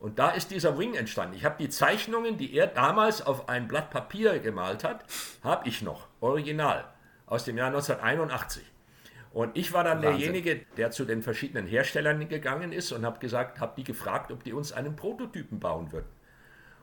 Und 0.00 0.18
da 0.18 0.30
ist 0.30 0.50
dieser 0.50 0.78
Wing 0.78 0.94
entstanden. 0.94 1.36
Ich 1.36 1.44
habe 1.44 1.56
die 1.58 1.68
Zeichnungen, 1.68 2.38
die 2.38 2.54
er 2.54 2.66
damals 2.66 3.20
auf 3.20 3.50
ein 3.50 3.68
Blatt 3.68 3.90
Papier 3.90 4.38
gemalt 4.38 4.82
hat, 4.82 5.04
habe 5.44 5.68
ich 5.68 5.82
noch, 5.82 6.08
original, 6.20 6.86
aus 7.26 7.44
dem 7.44 7.58
Jahr 7.58 7.68
1981. 7.68 8.64
Und 9.32 9.56
ich 9.56 9.72
war 9.74 9.84
dann 9.84 10.02
Wahnsinn. 10.02 10.18
derjenige, 10.18 10.66
der 10.78 10.90
zu 10.90 11.04
den 11.04 11.22
verschiedenen 11.22 11.66
Herstellern 11.66 12.26
gegangen 12.28 12.72
ist 12.72 12.92
und 12.92 13.04
habe 13.04 13.18
gesagt, 13.18 13.60
habe 13.60 13.74
die 13.76 13.84
gefragt, 13.84 14.32
ob 14.32 14.42
die 14.42 14.54
uns 14.54 14.72
einen 14.72 14.96
Prototypen 14.96 15.60
bauen 15.60 15.92
würden. 15.92 16.08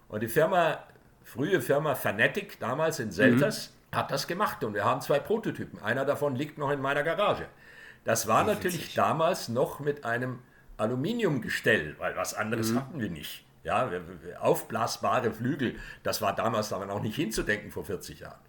Und 0.07 0.21
die 0.21 0.29
Firma, 0.29 0.83
frühe 1.23 1.59
Firma 1.59 1.95
Fanatic, 1.95 2.59
damals 2.59 2.99
in 2.99 3.11
Selters, 3.11 3.73
mhm. 3.91 3.97
hat 3.97 4.11
das 4.11 4.27
gemacht 4.27 4.63
und 4.63 4.75
wir 4.75 4.85
haben 4.85 5.01
zwei 5.01 5.19
Prototypen. 5.19 5.81
Einer 5.81 6.05
davon 6.05 6.35
liegt 6.35 6.59
noch 6.59 6.69
in 6.69 6.81
meiner 6.81 7.03
Garage. 7.03 7.47
Das 8.05 8.27
war 8.27 8.43
natürlich 8.45 8.93
damals 8.93 9.49
noch 9.49 9.79
mit 9.79 10.05
einem 10.05 10.39
Aluminiumgestell, 10.77 11.95
weil 11.97 12.15
was 12.15 12.33
anderes 12.33 12.71
mhm. 12.71 12.77
hatten 12.77 12.99
wir 12.99 13.09
nicht. 13.09 13.43
Ja, 13.63 13.89
aufblasbare 14.39 15.31
Flügel, 15.31 15.75
das 16.03 16.21
war 16.21 16.33
damals 16.33 16.71
aber 16.71 16.85
noch 16.85 17.01
nicht 17.01 17.15
hinzudenken 17.15 17.69
vor 17.69 17.83
40 17.83 18.21
Jahren. 18.21 18.39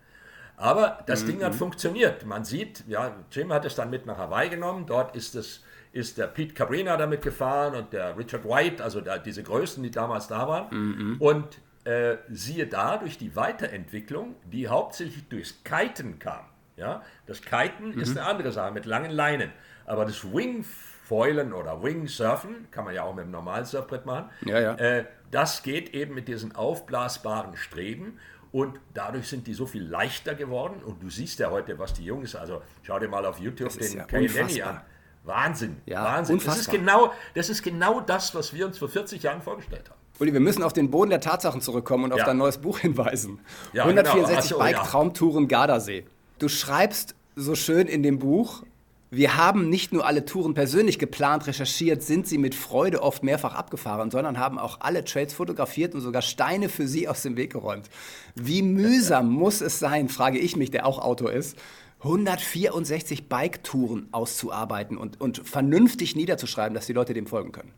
Aber 0.57 1.03
das 1.07 1.23
mhm. 1.23 1.27
Ding 1.27 1.45
hat 1.45 1.55
mhm. 1.55 1.59
funktioniert. 1.59 2.25
Man 2.25 2.45
sieht, 2.45 2.85
ja, 2.87 3.17
Jim 3.33 3.53
hat 3.53 3.65
es 3.65 3.75
dann 3.75 3.91
mit 3.91 4.07
nach 4.07 4.19
Hawaii 4.19 4.49
genommen. 4.49 4.87
Dort 4.87 5.17
ist 5.17 5.35
es 5.35 5.65
ist 5.93 6.19
der 6.19 6.27
Pete 6.27 6.55
Cabrina 6.55 6.97
damit 6.97 7.23
gefahren 7.23 7.75
und 7.75 7.93
der 7.93 8.17
Richard 8.17 8.45
White, 8.45 8.85
also 8.85 9.01
da, 9.01 9.19
diese 9.19 9.43
Größen, 9.43 9.83
die 9.83 9.91
damals 9.91 10.29
da 10.29 10.47
waren. 10.47 10.67
Mhm. 10.71 11.17
Und 11.19 11.59
äh, 11.85 12.19
siehe 12.29 12.67
da, 12.67 12.99
durch 12.99 13.19
die 13.19 13.35
Weiterentwicklung, 13.35 14.37
die 14.45 14.69
hauptsächlich 14.69 15.29
durchs 15.29 15.63
Kiten 15.65 16.19
kam. 16.19 16.45
Ja? 16.77 17.03
Das 17.27 17.41
Kiten 17.41 17.93
mhm. 17.95 18.01
ist 18.01 18.11
eine 18.11 18.27
andere 18.27 18.53
Sache 18.53 18.73
mit 18.73 18.85
langen 18.85 19.11
Leinen. 19.11 19.51
Aber 19.87 20.05
das 20.05 20.33
Wing 20.33 20.65
Foilen 21.09 21.55
oder 21.55 21.83
Wingsurfen, 21.83 22.71
kann 22.71 22.85
man 22.85 22.95
ja 22.95 23.03
auch 23.05 23.15
mit 23.15 23.23
einem 23.23 23.33
normalen 23.33 23.65
Surfbrett 23.65 24.05
machen. 24.05 24.29
Ja, 24.45 24.61
ja. 24.61 24.75
Äh, 24.75 25.07
das 25.31 25.63
geht 25.63 25.95
eben 25.95 26.15
mit 26.15 26.29
diesen 26.29 26.55
aufblasbaren 26.55 27.57
Streben 27.57 28.19
und 28.53 28.79
dadurch 28.93 29.29
sind 29.29 29.47
die 29.47 29.55
so 29.55 29.65
viel 29.65 29.85
leichter 29.85 30.35
geworden. 30.35 30.83
Und 30.85 31.03
du 31.03 31.09
siehst 31.09 31.39
ja 31.39 31.51
heute, 31.51 31.79
was 31.79 31.95
die 31.95 32.05
Jungs, 32.05 32.37
also 32.37 32.61
schau 32.83 32.99
dir 32.99 33.09
mal 33.09 33.25
auf 33.25 33.39
YouTube 33.39 33.73
den 33.79 33.97
ja 33.97 34.05
Kay 34.05 34.27
Lenny 34.27 34.61
an. 34.61 34.83
Wahnsinn, 35.25 35.79
ja, 35.87 36.05
Wahnsinn. 36.05 36.35
Unfassbar. 36.35 36.57
Das 36.57 36.67
ist, 36.67 36.71
genau, 36.71 37.13
das 37.35 37.49
ist 37.49 37.63
genau 37.63 38.01
das, 38.01 38.35
was 38.35 38.53
wir 38.53 38.67
uns 38.67 38.77
vor 38.77 38.89
40 38.89 39.23
Jahren 39.23 39.41
vorgestellt 39.41 39.89
haben. 39.89 39.99
Uli, 40.19 40.33
wir 40.33 40.41
müssen 40.41 40.63
auf 40.63 40.75
den 40.75 40.91
Boden 40.91 41.11
der 41.11 41.21
Tatsachen 41.21 41.63
zurückkommen 41.63 42.05
und 42.05 42.13
auf 42.13 42.19
ja. 42.19 42.27
dein 42.27 42.37
neues 42.37 42.59
Buch 42.59 42.79
hinweisen. 42.81 43.41
Ja, 43.73 43.85
164 43.85 44.51
genau. 44.51 44.63
Bike 44.63 44.83
Traumtouren 44.85 45.49
Gardasee. 45.49 46.05
Du 46.39 46.49
schreibst 46.49 47.15
so 47.35 47.55
schön 47.55 47.87
in 47.87 48.03
dem 48.03 48.19
Buch, 48.19 48.63
wir 49.11 49.37
haben 49.37 49.71
nicht 49.71 49.93
nur 49.93 50.07
alle 50.07 50.27
Touren 50.27 50.53
persönlich 50.53 50.99
geplant, 50.99 51.47
recherchiert, 51.47 52.03
sind 52.03 52.27
sie 52.27 52.37
mit 52.37 52.55
Freude 52.55 53.03
oft 53.03 53.23
mehrfach 53.23 53.55
abgefahren, 53.55 54.11
sondern 54.11 54.39
haben 54.39 54.59
auch 54.59 54.81
alle 54.81 55.03
Trails 55.05 55.33
fotografiert 55.33 55.95
und 55.95 56.03
sogar 56.03 56.21
Steine 56.21 56.69
für 56.69 56.87
sie 56.87 57.09
aus 57.09 57.23
dem 57.23 57.37
Weg 57.37 57.53
geräumt. 57.53 57.89
Wie 58.35 58.63
mühsam 58.63 59.29
muss 59.31 59.63
es 59.63 59.79
sein, 59.79 60.09
frage 60.11 60.39
ich 60.39 60.57
mich, 60.57 60.71
der 60.71 60.85
auch 60.85 60.99
Autor 60.99 61.33
ist, 61.33 61.57
164 62.01 63.29
Bike-Touren 63.29 64.09
auszuarbeiten 64.13 64.99
und, 64.99 65.21
und 65.21 65.39
vernünftig 65.49 66.15
niederzuschreiben, 66.15 66.75
dass 66.75 66.87
die 66.87 66.93
Leute 66.93 67.15
dem 67.15 67.27
folgen 67.27 67.51
können? 67.51 67.73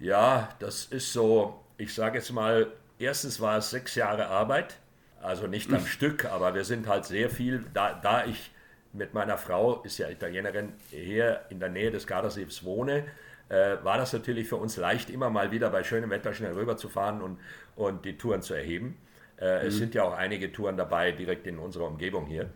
Ja, 0.00 0.48
das 0.58 0.86
ist 0.86 1.12
so, 1.12 1.60
ich 1.76 1.94
sage 1.94 2.18
jetzt 2.18 2.32
mal, 2.32 2.72
erstens 2.98 3.38
war 3.38 3.58
es 3.58 3.70
sechs 3.70 3.94
Jahre 3.94 4.28
Arbeit, 4.28 4.78
also 5.22 5.46
nicht 5.46 5.72
am 5.72 5.86
Stück, 5.86 6.24
aber 6.24 6.54
wir 6.54 6.64
sind 6.64 6.88
halt 6.88 7.04
sehr 7.04 7.30
viel, 7.30 7.64
da, 7.74 7.92
da 7.92 8.24
ich 8.24 8.50
mit 8.92 9.14
meiner 9.14 9.38
Frau, 9.38 9.82
ist 9.82 9.98
ja 9.98 10.08
Italienerin, 10.08 10.74
hier 10.90 11.42
in 11.50 11.60
der 11.60 11.68
Nähe 11.68 11.90
des 11.90 12.06
Gardasees 12.06 12.64
wohne, 12.64 13.04
äh, 13.48 13.76
war 13.82 13.98
das 13.98 14.12
natürlich 14.12 14.48
für 14.48 14.56
uns 14.56 14.76
leicht, 14.76 15.10
immer 15.10 15.30
mal 15.30 15.50
wieder 15.50 15.70
bei 15.70 15.82
schönem 15.82 16.10
Wetter 16.10 16.32
schnell 16.34 16.52
rüberzufahren 16.52 17.22
und, 17.22 17.38
und 17.76 18.04
die 18.04 18.16
Touren 18.16 18.42
zu 18.42 18.54
erheben. 18.54 18.98
Äh, 19.38 19.60
mhm. 19.60 19.68
Es 19.68 19.76
sind 19.76 19.94
ja 19.94 20.04
auch 20.04 20.16
einige 20.16 20.52
Touren 20.52 20.76
dabei, 20.76 21.12
direkt 21.12 21.46
in 21.46 21.58
unserer 21.58 21.86
Umgebung 21.86 22.26
hier. 22.26 22.50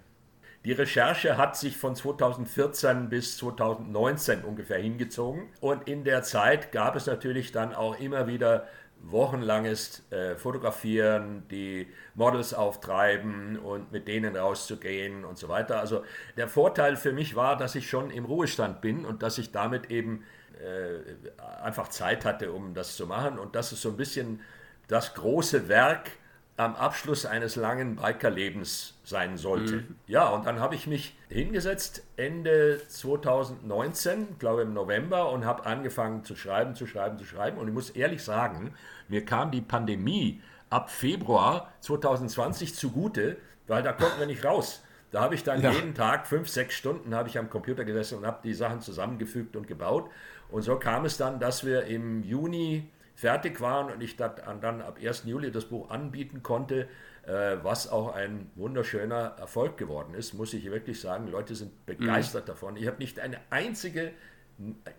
Die 0.65 0.73
Recherche 0.73 1.37
hat 1.37 1.57
sich 1.57 1.77
von 1.77 1.95
2014 1.95 3.09
bis 3.09 3.37
2019 3.37 4.43
ungefähr 4.43 4.79
hingezogen 4.79 5.49
und 5.61 5.89
in 5.89 6.03
der 6.03 6.23
Zeit 6.25 6.73
gab 6.73 6.97
es 6.97 7.07
natürlich 7.07 7.53
dann 7.53 7.73
auch 7.73 8.01
immer 8.01 8.27
wieder 8.27 8.67
wochenlanges 9.03 10.03
äh, 10.11 10.35
Fotografieren, 10.37 11.47
die 11.51 11.87
Models 12.15 12.55
auftreiben 12.55 13.59
und 13.59 13.93
mit 13.93 14.09
denen 14.09 14.37
rauszugehen 14.37 15.25
und 15.25 15.39
so 15.39 15.49
weiter. 15.49 15.81
Also 15.81 16.05
der 16.37 16.49
Vorteil 16.49 16.97
für 16.97 17.13
mich 17.13 17.37
war, 17.37 17.57
dass 17.57 17.75
ich 17.75 17.89
schon 17.89 18.11
im 18.11 18.25
Ruhestand 18.25 18.81
bin 18.81 19.05
und 19.05 19.23
dass 19.23 19.39
ich 19.39 19.53
damit 19.53 19.91
eben 19.91 20.25
äh, 20.63 21.63
einfach 21.63 21.89
Zeit 21.89 22.25
hatte, 22.25 22.53
um 22.53 22.75
das 22.75 22.97
zu 22.97 23.07
machen. 23.07 23.39
Und 23.39 23.55
das 23.55 23.73
ist 23.73 23.83
so 23.83 23.91
ein 23.91 23.97
bisschen 23.97 24.41
das 24.89 25.15
große 25.15 25.69
Werk 25.69 26.11
am 26.57 26.75
Abschluss 26.75 27.27
eines 27.27 27.57
langen 27.57 27.97
Bikerlebens 27.97 28.95
sein 29.05 29.37
sollte. 29.37 29.77
Mhm. 29.77 29.97
Ja, 30.07 30.29
und 30.29 30.47
dann 30.47 30.59
habe 30.59 30.75
ich 30.75 30.87
mich 30.87 31.15
hingesetzt 31.29 32.03
Ende 32.17 32.81
2019, 32.89 34.39
glaube 34.39 34.63
im 34.63 34.73
November, 34.73 35.31
und 35.31 35.45
habe 35.45 35.67
angefangen 35.67 36.25
zu 36.25 36.35
schreiben, 36.35 36.75
zu 36.75 36.87
schreiben, 36.87 37.19
zu 37.19 37.25
schreiben. 37.25 37.59
Und 37.59 37.69
ich 37.69 37.75
muss 37.75 37.91
ehrlich 37.91 38.23
sagen, 38.23 38.73
mir 39.09 39.25
kam 39.25 39.51
die 39.51 39.61
Pandemie 39.61 40.41
ab 40.71 40.91
Februar 40.91 41.73
2020 41.81 42.75
zugute, 42.75 43.37
weil 43.67 43.83
da 43.83 43.93
konnten 43.93 44.19
wir 44.19 44.27
nicht 44.27 44.45
raus. 44.45 44.83
Da 45.11 45.21
habe 45.21 45.35
ich 45.35 45.45
dann 45.45 45.61
ja. 45.61 45.71
jeden 45.71 45.95
Tag 45.95 46.27
fünf, 46.27 46.49
sechs 46.49 46.75
Stunden 46.75 47.15
habe 47.15 47.29
ich 47.29 47.39
am 47.39 47.51
Computer 47.51 47.85
gesessen 47.85 48.19
und 48.19 48.27
habe 48.27 48.41
die 48.43 48.55
Sachen 48.55 48.81
zusammengefügt 48.81 49.57
und 49.57 49.69
gebaut. 49.69 50.11
Und 50.51 50.63
so 50.63 50.77
kam 50.79 51.05
es 51.05 51.17
dann, 51.17 51.39
dass 51.39 51.65
wir 51.65 51.85
im 51.85 52.23
Juni 52.23 52.91
fertig 53.17 53.61
waren 53.61 53.91
und 53.91 54.01
ich 54.03 54.17
dann 54.17 54.83
ab 54.83 54.99
1. 55.03 55.25
Juli 55.25 55.51
das 55.51 55.65
Buch 55.65 55.91
anbieten 55.91 56.43
konnte, 56.43 56.87
äh, 57.27 57.57
was 57.63 57.89
auch 57.91 58.15
ein 58.15 58.51
wunderschöner 58.55 59.37
Erfolg 59.39 59.79
geworden 59.79 60.15
ist, 60.15 60.35
muss 60.35 60.55
ich 60.55 60.71
wirklich 60.71 61.01
sagen. 61.01 61.27
Leute 61.29 61.57
sind 61.57 61.87
begeistert 61.87 62.45
mhm. 62.45 62.47
davon. 62.47 62.77
Ich 62.77 62.87
habe 62.87 62.99
nicht 62.99 63.19
eine 63.19 63.39
einzige, 63.51 64.13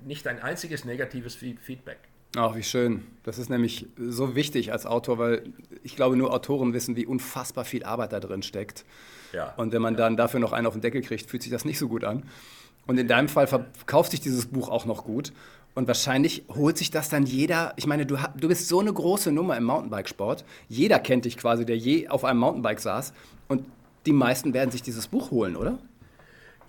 nicht 0.03 0.27
ein 0.27 0.41
einziges 0.41 0.83
negatives 0.83 1.35
Feedback. 1.35 1.99
Ach, 2.35 2.55
wie 2.55 2.63
schön. 2.63 3.05
Das 3.23 3.37
ist 3.37 3.49
nämlich 3.49 3.87
so 3.97 4.35
wichtig 4.35 4.71
als 4.71 4.85
Autor, 4.85 5.17
weil 5.17 5.53
ich 5.83 5.95
glaube, 5.95 6.17
nur 6.17 6.33
Autoren 6.33 6.73
wissen, 6.73 6.95
wie 6.95 7.05
unfassbar 7.05 7.65
viel 7.65 7.83
Arbeit 7.83 8.11
da 8.11 8.19
drin 8.19 8.43
steckt. 8.43 8.83
Ja, 9.31 9.53
und 9.55 9.71
wenn 9.71 9.81
man 9.81 9.93
ja. 9.93 9.99
dann 9.99 10.17
dafür 10.17 10.39
noch 10.39 10.53
einen 10.53 10.67
auf 10.67 10.73
den 10.73 10.81
Deckel 10.81 11.01
kriegt, 11.01 11.29
fühlt 11.29 11.43
sich 11.43 11.51
das 11.51 11.65
nicht 11.65 11.79
so 11.79 11.87
gut 11.87 12.03
an. 12.03 12.23
Und 12.87 12.97
in 12.97 13.07
deinem 13.07 13.27
Fall 13.27 13.47
verkauft 13.47 14.11
sich 14.11 14.21
dieses 14.21 14.47
Buch 14.47 14.69
auch 14.69 14.85
noch 14.85 15.03
gut. 15.03 15.33
Und 15.77 15.87
wahrscheinlich 15.87 16.43
holt 16.49 16.75
sich 16.75 16.89
das 16.89 17.07
dann 17.07 17.27
jeder. 17.27 17.73
Ich 17.75 17.85
meine, 17.85 18.07
du, 18.07 18.17
du 18.35 18.47
bist 18.47 18.67
so 18.67 18.79
eine 18.79 18.91
große 18.91 19.31
Nummer 19.31 19.55
im 19.57 19.65
Mountainbikesport. 19.65 20.43
Jeder 20.67 20.97
kennt 20.97 21.25
dich 21.25 21.37
quasi, 21.37 21.67
der 21.67 21.77
je 21.77 22.07
auf 22.07 22.25
einem 22.25 22.39
Mountainbike 22.39 22.79
saß. 22.79 23.13
Und 23.47 23.63
die 24.07 24.11
meisten 24.11 24.55
werden 24.55 24.71
sich 24.71 24.81
dieses 24.81 25.05
Buch 25.05 25.29
holen, 25.29 25.55
oder? 25.55 25.77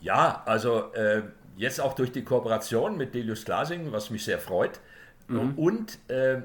Ja, 0.02 0.42
also 0.44 0.92
äh, 0.92 1.22
jetzt 1.56 1.80
auch 1.80 1.94
durch 1.94 2.12
die 2.12 2.22
Kooperation 2.22 2.98
mit 2.98 3.14
Delius 3.14 3.46
Glasing, 3.46 3.92
was 3.92 4.10
mich 4.10 4.26
sehr 4.26 4.38
freut. 4.38 4.78
Mhm. 5.28 5.54
Und 5.56 5.98
äh, 6.08 6.42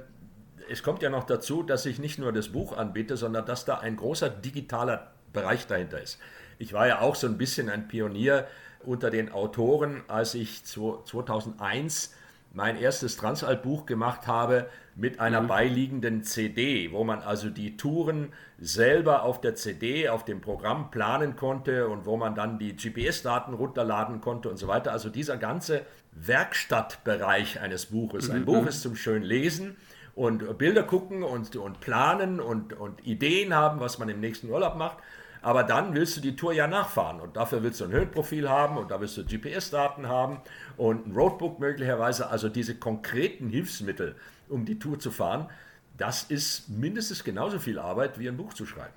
es 0.72 0.84
kommt 0.84 1.02
ja 1.02 1.10
noch 1.10 1.26
dazu, 1.26 1.64
dass 1.64 1.86
ich 1.86 2.00
nicht 2.00 2.18
nur 2.18 2.32
das 2.32 2.48
Buch 2.48 2.78
anbiete, 2.78 3.18
sondern 3.18 3.46
dass 3.46 3.66
da 3.66 3.80
ein 3.80 3.98
großer 3.98 4.30
digitaler 4.30 5.12
Bereich 5.34 5.68
dahinter 5.68 6.02
ist. 6.02 6.18
Ich 6.60 6.72
war 6.72 6.88
ja 6.88 7.02
auch 7.02 7.16
so 7.16 7.28
ein 7.28 7.38
bisschen 7.38 7.70
ein 7.70 7.90
Pionier 7.90 8.48
unter 8.86 9.10
den 9.10 9.34
Autoren, 9.34 10.02
als 10.08 10.34
ich 10.34 10.64
2001 10.64 12.14
mein 12.54 12.78
erstes 12.78 13.18
Transalp-Buch 13.18 13.88
gemacht 13.88 14.28
habe 14.28 14.70
mit 14.96 15.20
einer 15.20 15.42
mhm. 15.42 15.48
beiliegenden 15.48 16.24
CD, 16.24 16.92
wo 16.92 17.04
man 17.04 17.22
also 17.22 17.50
die 17.50 17.78
Touren 17.78 18.32
selber 18.60 19.24
auf 19.24 19.42
der 19.42 19.56
CD, 19.56 20.08
auf 20.08 20.24
dem 20.24 20.40
Programm 20.40 20.92
planen 20.92 21.36
konnte 21.36 21.88
und 21.88 22.06
wo 22.06 22.16
man 22.16 22.36
dann 22.36 22.60
die 22.60 22.76
GPS-Daten 22.76 23.56
runterladen 23.56 24.22
konnte 24.22 24.50
und 24.50 24.58
so 24.58 24.68
weiter. 24.68 24.92
Also 24.92 25.10
dieser 25.10 25.38
ganze 25.38 25.82
Werkstattbereich 26.12 27.60
eines 27.60 27.88
Buches. 27.88 28.30
Ein 28.30 28.42
mhm. 28.42 28.46
Buch 28.46 28.68
ist 28.68 28.84
zum 28.84 28.96
schön 28.96 29.24
lesen 29.24 29.76
und 30.14 30.60
Bilder 30.60 30.84
gucken 30.84 31.24
und, 31.24 31.56
und 31.56 31.80
planen 31.80 32.40
und, 32.40 32.74
und 32.74 33.06
Ideen 33.06 33.56
haben, 33.56 33.80
was 33.80 33.98
man 33.98 34.10
im 34.10 34.20
nächsten 34.20 34.48
Urlaub 34.50 34.76
macht. 34.76 34.98
Aber 35.44 35.64
dann 35.64 35.94
willst 35.94 36.16
du 36.16 36.22
die 36.22 36.38
Tour 36.38 36.54
ja 36.54 36.68
nachfahren 36.68 37.20
und 37.20 37.36
dafür 37.36 37.64
willst 37.64 37.82
du 37.82 37.86
ein 37.86 37.92
Höhenprofil 37.92 38.50
haben 38.50 38.78
und 38.78 38.90
da 38.90 39.02
willst 39.02 39.18
du 39.18 39.26
GPS-Daten 39.26 40.08
haben 40.08 40.40
und 40.78 41.06
ein 41.06 41.12
Roadbook 41.12 41.60
möglicherweise. 41.60 42.30
Also 42.30 42.48
diese 42.48 42.76
konkreten 42.76 43.50
Hilfsmittel, 43.50 44.16
um 44.48 44.64
die 44.64 44.80
Tour 44.80 45.00
zu 45.00 45.12
fahren, 45.12 45.50
das 45.98 46.24
ist 46.24 46.70
mindestens 46.70 47.26
genauso 47.26 47.60
viel 47.60 47.78
Arbeit 47.78 48.20
wie 48.20 48.30
ein 48.30 48.38
Buch 48.38 48.54
zu 48.54 48.66
schreiben. 48.66 48.94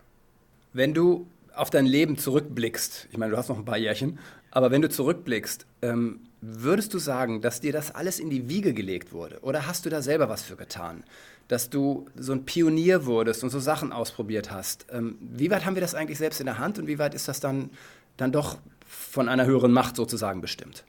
Wenn 0.72 0.94
du 0.94 1.26
auf 1.52 1.70
dein 1.70 1.84
Leben 1.84 2.16
zurückblickst, 2.16 3.08
ich 3.10 3.18
meine, 3.18 3.32
du 3.32 3.36
hast 3.36 3.48
noch 3.48 3.58
ein 3.58 3.64
paar 3.64 3.78
Jährchen, 3.78 4.20
aber 4.52 4.70
wenn 4.70 4.82
du 4.82 4.88
zurückblickst, 4.88 5.66
ähm, 5.82 6.20
würdest 6.40 6.94
du 6.94 6.98
sagen, 6.98 7.42
dass 7.42 7.60
dir 7.60 7.72
das 7.72 7.92
alles 7.92 8.20
in 8.20 8.30
die 8.30 8.48
Wiege 8.48 8.72
gelegt 8.72 9.12
wurde? 9.12 9.40
Oder 9.40 9.66
hast 9.66 9.84
du 9.84 9.90
da 9.90 10.00
selber 10.00 10.28
was 10.28 10.42
für 10.42 10.54
getan? 10.54 11.02
Dass 11.48 11.70
du 11.70 12.06
so 12.16 12.32
ein 12.32 12.44
Pionier 12.44 13.06
wurdest 13.06 13.44
und 13.44 13.50
so 13.50 13.60
Sachen 13.60 13.92
ausprobiert 13.92 14.50
hast. 14.50 14.86
Ähm, 14.90 15.16
wie 15.20 15.50
weit 15.50 15.64
haben 15.64 15.74
wir 15.74 15.80
das 15.80 15.94
eigentlich 15.94 16.18
selbst 16.18 16.40
in 16.40 16.46
der 16.46 16.58
Hand 16.58 16.78
und 16.78 16.86
wie 16.86 16.98
weit 16.98 17.14
ist 17.14 17.28
das 17.28 17.40
dann, 17.40 17.70
dann 18.16 18.32
doch 18.32 18.58
von 18.86 19.28
einer 19.28 19.46
höheren 19.46 19.72
Macht 19.72 19.96
sozusagen 19.96 20.40
bestimmt? 20.40 20.84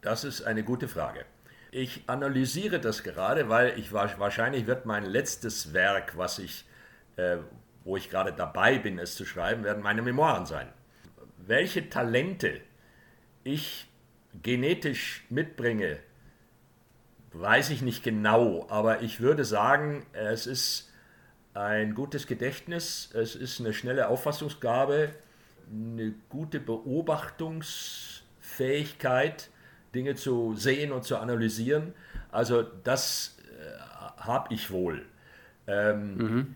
Das 0.00 0.24
ist 0.24 0.42
eine 0.42 0.62
gute 0.62 0.86
Frage. 0.86 1.24
Ich 1.70 2.04
analysiere 2.06 2.78
das 2.78 3.02
gerade, 3.02 3.48
weil 3.48 3.78
ich 3.78 3.92
wahrscheinlich 3.92 4.66
wird 4.66 4.86
mein 4.86 5.04
letztes 5.04 5.72
Werk, 5.72 6.16
was 6.16 6.38
ich, 6.38 6.66
äh, 7.16 7.38
wo 7.84 7.96
ich 7.96 8.10
gerade 8.10 8.32
dabei 8.32 8.78
bin, 8.78 8.98
es 8.98 9.16
zu 9.16 9.24
schreiben, 9.24 9.64
werden 9.64 9.82
meine 9.82 10.02
Memoiren 10.02 10.46
sein. 10.46 10.68
Welche 11.38 11.88
Talente 11.88 12.60
ich 13.42 13.88
genetisch 14.42 15.24
mitbringe, 15.30 15.98
weiß 17.34 17.70
ich 17.70 17.82
nicht 17.82 18.02
genau, 18.02 18.66
aber 18.70 19.02
ich 19.02 19.20
würde 19.20 19.44
sagen, 19.44 20.06
es 20.12 20.46
ist 20.46 20.90
ein 21.52 21.94
gutes 21.94 22.26
Gedächtnis, 22.26 23.10
es 23.14 23.36
ist 23.36 23.60
eine 23.60 23.72
schnelle 23.72 24.08
Auffassungsgabe, 24.08 25.10
eine 25.70 26.14
gute 26.28 26.60
Beobachtungsfähigkeit, 26.60 29.48
Dinge 29.94 30.16
zu 30.16 30.54
sehen 30.56 30.92
und 30.92 31.04
zu 31.04 31.16
analysieren. 31.18 31.94
Also 32.30 32.62
das 32.62 33.38
äh, 33.40 33.78
habe 34.20 34.52
ich 34.52 34.70
wohl. 34.70 35.06
Ähm, 35.66 36.16
mhm. 36.16 36.54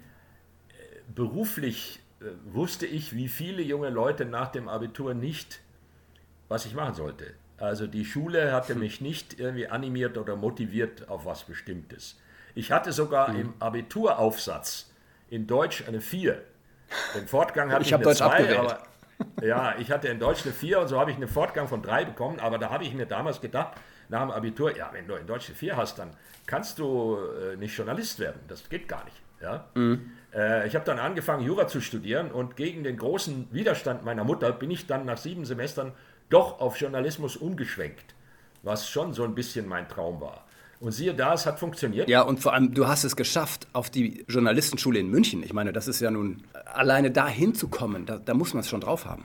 Beruflich 1.14 2.00
äh, 2.20 2.26
wusste 2.52 2.84
ich, 2.86 3.14
wie 3.14 3.28
viele 3.28 3.62
junge 3.62 3.90
Leute 3.90 4.24
nach 4.24 4.48
dem 4.48 4.68
Abitur 4.68 5.14
nicht, 5.14 5.60
was 6.48 6.66
ich 6.66 6.74
machen 6.74 6.94
sollte. 6.94 7.34
Also 7.58 7.86
die 7.86 8.04
Schule 8.04 8.52
hatte 8.52 8.74
mich 8.74 9.00
nicht 9.00 9.38
irgendwie 9.38 9.68
animiert 9.68 10.16
oder 10.16 10.36
motiviert 10.36 11.08
auf 11.08 11.26
was 11.26 11.44
Bestimmtes. 11.44 12.18
Ich 12.54 12.72
hatte 12.72 12.92
sogar 12.92 13.30
mhm. 13.30 13.40
im 13.40 13.54
Abituraufsatz 13.58 14.90
in 15.28 15.46
Deutsch 15.46 15.84
eine 15.86 16.00
4. 16.00 16.40
Den 17.14 17.26
Fortgang 17.28 17.70
hatte 17.70 17.82
ich, 17.82 17.88
ich 17.88 17.94
eine 17.94 18.04
Deutsch 18.04 18.18
2, 18.18 18.58
aber 18.58 18.82
ja, 19.42 19.74
ich 19.78 19.90
hatte 19.90 20.08
in 20.08 20.18
Deutsch 20.18 20.44
eine 20.44 20.54
4 20.54 20.80
und 20.80 20.88
so 20.88 20.98
habe 20.98 21.10
ich 21.10 21.16
einen 21.16 21.28
Fortgang 21.28 21.68
von 21.68 21.82
3 21.82 22.04
bekommen, 22.04 22.38
aber 22.40 22.58
da 22.58 22.70
habe 22.70 22.84
ich 22.84 22.94
mir 22.94 23.06
damals 23.06 23.40
gedacht, 23.40 23.76
nach 24.08 24.22
dem 24.22 24.30
Abitur, 24.30 24.76
ja, 24.76 24.90
wenn 24.92 25.06
du 25.06 25.14
in 25.14 25.26
Deutsch 25.26 25.48
eine 25.48 25.56
4 25.56 25.76
hast, 25.76 25.98
dann 25.98 26.10
kannst 26.46 26.78
du 26.78 27.16
äh, 27.16 27.56
nicht 27.56 27.76
Journalist 27.76 28.18
werden. 28.20 28.40
Das 28.48 28.68
geht 28.68 28.88
gar 28.88 29.04
nicht. 29.04 29.16
Ja? 29.42 29.66
Mhm. 29.74 30.12
Äh, 30.34 30.66
ich 30.66 30.74
habe 30.74 30.84
dann 30.84 30.98
angefangen, 30.98 31.44
Jura 31.44 31.66
zu 31.66 31.80
studieren 31.80 32.30
und 32.30 32.56
gegen 32.56 32.84
den 32.84 32.96
großen 32.96 33.48
Widerstand 33.52 34.04
meiner 34.04 34.24
Mutter 34.24 34.52
bin 34.52 34.70
ich 34.70 34.86
dann 34.86 35.04
nach 35.04 35.18
sieben 35.18 35.44
Semestern 35.44 35.92
doch 36.28 36.60
auf 36.60 36.76
Journalismus 36.80 37.36
umgeschwenkt, 37.36 38.14
was 38.62 38.88
schon 38.88 39.12
so 39.12 39.24
ein 39.24 39.34
bisschen 39.34 39.66
mein 39.66 39.88
Traum 39.88 40.20
war. 40.20 40.44
Und 40.80 40.92
siehe 40.92 41.12
da, 41.12 41.34
es 41.34 41.44
hat 41.44 41.58
funktioniert. 41.58 42.08
Ja, 42.08 42.22
und 42.22 42.38
vor 42.40 42.54
allem, 42.54 42.72
du 42.72 42.86
hast 42.86 43.02
es 43.02 43.16
geschafft 43.16 43.66
auf 43.72 43.90
die 43.90 44.24
Journalistenschule 44.28 45.00
in 45.00 45.10
München. 45.10 45.42
Ich 45.42 45.52
meine, 45.52 45.72
das 45.72 45.88
ist 45.88 46.00
ja 46.00 46.10
nun, 46.10 46.44
alleine 46.66 47.10
da 47.10 47.26
hinzukommen, 47.26 48.06
da, 48.06 48.18
da 48.18 48.34
muss 48.34 48.54
man 48.54 48.60
es 48.60 48.68
schon 48.68 48.80
drauf 48.80 49.04
haben. 49.04 49.24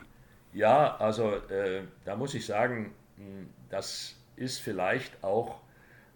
Ja, 0.52 0.96
also 0.96 1.34
äh, 1.48 1.82
da 2.04 2.16
muss 2.16 2.34
ich 2.34 2.44
sagen, 2.46 2.92
hm, 3.16 3.48
das 3.70 4.16
ist 4.36 4.58
vielleicht 4.58 5.22
auch 5.22 5.60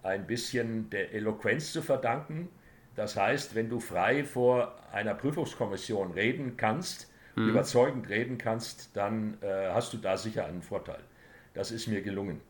ein 0.02 0.26
bisschen 0.26 0.90
der 0.90 1.12
Eloquenz 1.12 1.72
zu 1.72 1.82
verdanken. 1.82 2.48
Das 2.96 3.16
heißt, 3.16 3.54
wenn 3.54 3.68
du 3.68 3.78
frei 3.78 4.24
vor 4.24 4.74
einer 4.92 5.14
Prüfungskommission 5.14 6.12
reden 6.12 6.56
kannst, 6.56 7.08
mhm. 7.38 7.50
überzeugend 7.50 8.08
reden 8.08 8.38
kannst, 8.38 8.90
dann 8.96 9.38
äh, 9.42 9.68
hast 9.72 9.92
du 9.92 9.96
da 9.96 10.16
sicher 10.16 10.46
einen 10.46 10.62
Vorteil. 10.62 11.00
Das 11.54 11.70
ist 11.70 11.86
mir 11.86 12.02
gelungen. 12.02 12.40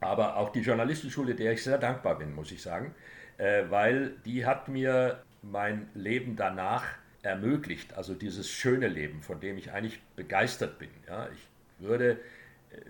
Aber 0.00 0.36
auch 0.36 0.50
die 0.50 0.60
Journalistenschule, 0.60 1.34
der 1.34 1.52
ich 1.52 1.62
sehr 1.62 1.78
dankbar 1.78 2.18
bin, 2.18 2.34
muss 2.34 2.52
ich 2.52 2.62
sagen, 2.62 2.94
äh, 3.38 3.64
weil 3.70 4.10
die 4.24 4.44
hat 4.44 4.68
mir 4.68 5.22
mein 5.42 5.88
Leben 5.94 6.36
danach 6.36 6.84
ermöglicht, 7.22 7.94
also 7.94 8.14
dieses 8.14 8.50
schöne 8.50 8.88
Leben, 8.88 9.22
von 9.22 9.40
dem 9.40 9.56
ich 9.56 9.72
eigentlich 9.72 10.00
begeistert 10.14 10.78
bin. 10.78 10.90
Ja, 11.08 11.28
ich 11.32 11.86
würde 11.86 12.12
äh, 12.12 12.16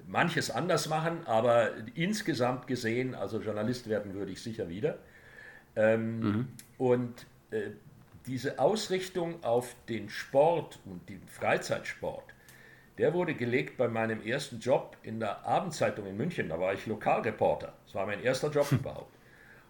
manches 0.09 0.51
anders 0.51 0.89
machen, 0.89 1.25
aber 1.27 1.71
insgesamt 1.95 2.67
gesehen, 2.67 3.15
also 3.15 3.41
Journalist 3.41 3.89
werden 3.89 4.15
würde 4.15 4.33
ich 4.33 4.43
sicher 4.43 4.69
wieder. 4.69 4.99
Ähm, 5.77 6.21
mhm. 6.21 6.49
Und 6.79 7.27
äh, 7.51 7.71
diese 8.27 8.59
Ausrichtung 8.59 9.43
auf 9.43 9.75
den 9.89 10.09
Sport 10.09 10.81
und 10.85 11.09
den 11.09 11.27
Freizeitsport, 11.29 12.35
der 12.99 13.13
wurde 13.13 13.35
gelegt 13.35 13.77
bei 13.77 13.89
meinem 13.89 14.23
ersten 14.25 14.61
Job 14.61 14.97
in 15.03 15.21
der 15.21 15.45
Abendzeitung 15.45 16.07
in 16.07 16.17
München. 16.17 16.49
Da 16.49 16.61
war 16.61 16.73
ich 16.73 16.87
Lokalreporter. 16.87 17.73
Das 17.85 17.95
war 17.95 18.07
mein 18.07 18.23
erster 18.23 18.51
Job 18.51 18.67
überhaupt. 18.73 19.13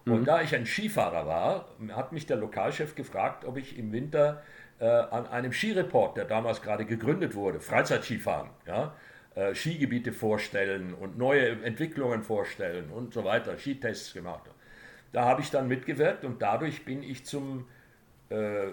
Und 0.07 0.21
mhm. 0.21 0.25
da 0.25 0.43
ich 0.43 0.55
ein 0.55 0.67
Skifahrer 0.67 1.27
war, 1.27 1.69
hat 1.93 2.13
mich 2.13 2.27
der 2.27 2.37
Lokalchef 2.37 2.95
gefragt, 2.95 3.45
ob 3.45 3.57
ich 3.57 3.79
im 3.79 3.93
Winter 3.93 4.43
äh, 4.79 4.85
an 4.87 5.27
einem 5.27 5.53
Skireport, 5.53 6.17
der 6.19 6.27
damals 6.27 6.61
gerade 6.61 6.85
gegründet 6.85 7.35
wurde, 7.35 7.61
Freizeitskifahren, 7.61 8.51
ja, 8.67 8.95
äh, 9.35 9.55
Skigebiete 9.55 10.13
vorstellen 10.13 10.93
und 10.93 11.17
neue 11.17 11.63
Entwicklungen 11.65 12.23
vorstellen 12.23 12.91
und 12.91 13.15
so 13.15 13.25
weiter, 13.25 13.57
Skitests 13.57 14.13
gemacht 14.13 14.43
habe. 14.43 14.59
Da 15.13 15.25
habe 15.25 15.41
ich 15.41 15.51
dann 15.51 15.69
mitgewirkt 15.69 16.25
und 16.25 16.43
dadurch 16.43 16.85
bin 16.85 17.03
ich 17.03 17.25
zum 17.25 17.67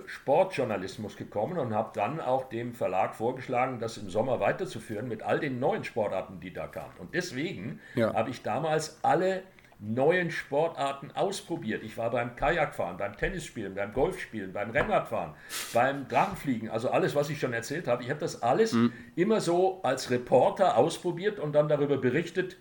Sportjournalismus 0.06 1.18
gekommen 1.18 1.58
und 1.58 1.74
habe 1.74 1.92
dann 1.94 2.20
auch 2.20 2.50
dem 2.50 2.74
Verlag 2.74 3.16
vorgeschlagen, 3.16 3.80
das 3.80 3.98
im 3.98 4.10
Sommer 4.10 4.40
weiterzuführen 4.40 5.08
mit 5.08 5.24
all 5.24 5.40
den 5.40 5.60
neuen 5.60 5.84
Sportarten, 5.84 6.40
die 6.40 6.54
da 6.54 6.68
kamen. 6.68 6.94
Und 7.00 7.14
deswegen 7.14 7.80
ja. 7.96 8.14
habe 8.14 8.30
ich 8.30 8.42
damals 8.42 9.00
alle 9.04 9.44
neuen 9.82 10.30
Sportarten 10.30 11.12
ausprobiert. 11.12 11.84
Ich 11.84 11.98
war 11.98 12.12
beim 12.12 12.36
Kajakfahren, 12.36 12.98
beim 12.98 13.18
Tennisspielen, 13.18 13.74
beim 13.74 13.94
Golfspielen, 13.94 14.54
beim 14.54 14.70
Rennradfahren, 14.70 15.34
beim 15.74 16.08
Drachenfliegen, 16.08 16.70
also 16.70 16.92
alles, 16.92 17.16
was 17.16 17.30
ich 17.32 17.40
schon 17.40 17.52
erzählt 17.52 17.88
habe. 17.88 18.04
Ich 18.04 18.10
habe 18.10 18.20
das 18.20 18.44
alles 18.44 18.74
mhm. 18.74 18.94
immer 19.16 19.42
so 19.42 19.82
als 19.82 20.12
Reporter 20.12 20.78
ausprobiert 20.78 21.40
und 21.40 21.54
dann 21.54 21.68
darüber 21.68 21.98
berichtet, 21.98 22.58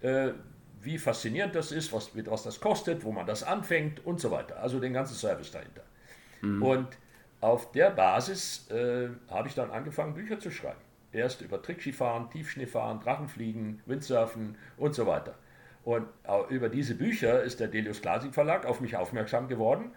äh, 0.00 0.30
wie 0.80 0.98
faszinierend 0.98 1.54
das 1.54 1.70
ist, 1.70 1.92
was, 1.92 2.12
was 2.14 2.42
das 2.42 2.60
kostet, 2.60 3.04
wo 3.04 3.12
man 3.12 3.26
das 3.26 3.42
anfängt 3.42 4.04
und 4.04 4.20
so 4.20 4.30
weiter. 4.30 4.60
Also 4.60 4.80
den 4.80 4.94
ganzen 4.94 5.14
Service 5.14 5.50
dahinter. 5.50 5.82
Mhm. 6.44 6.62
Und 6.62 6.88
auf 7.40 7.72
der 7.72 7.90
Basis 7.90 8.70
äh, 8.70 9.08
habe 9.28 9.48
ich 9.48 9.54
dann 9.54 9.70
angefangen, 9.70 10.14
Bücher 10.14 10.38
zu 10.38 10.50
schreiben. 10.50 10.80
Erst 11.12 11.42
über 11.42 11.60
Trickskifahren, 11.62 12.30
Tiefschneefahren, 12.30 13.00
Drachenfliegen, 13.00 13.80
Windsurfen 13.86 14.56
und 14.76 14.94
so 14.94 15.06
weiter. 15.06 15.34
Und 15.84 16.06
über 16.48 16.70
diese 16.70 16.94
Bücher 16.94 17.42
ist 17.42 17.60
der 17.60 17.68
Delius 17.68 18.00
Glasing 18.00 18.32
Verlag 18.32 18.64
auf 18.64 18.80
mich 18.80 18.96
aufmerksam 18.96 19.48
geworden. 19.48 19.90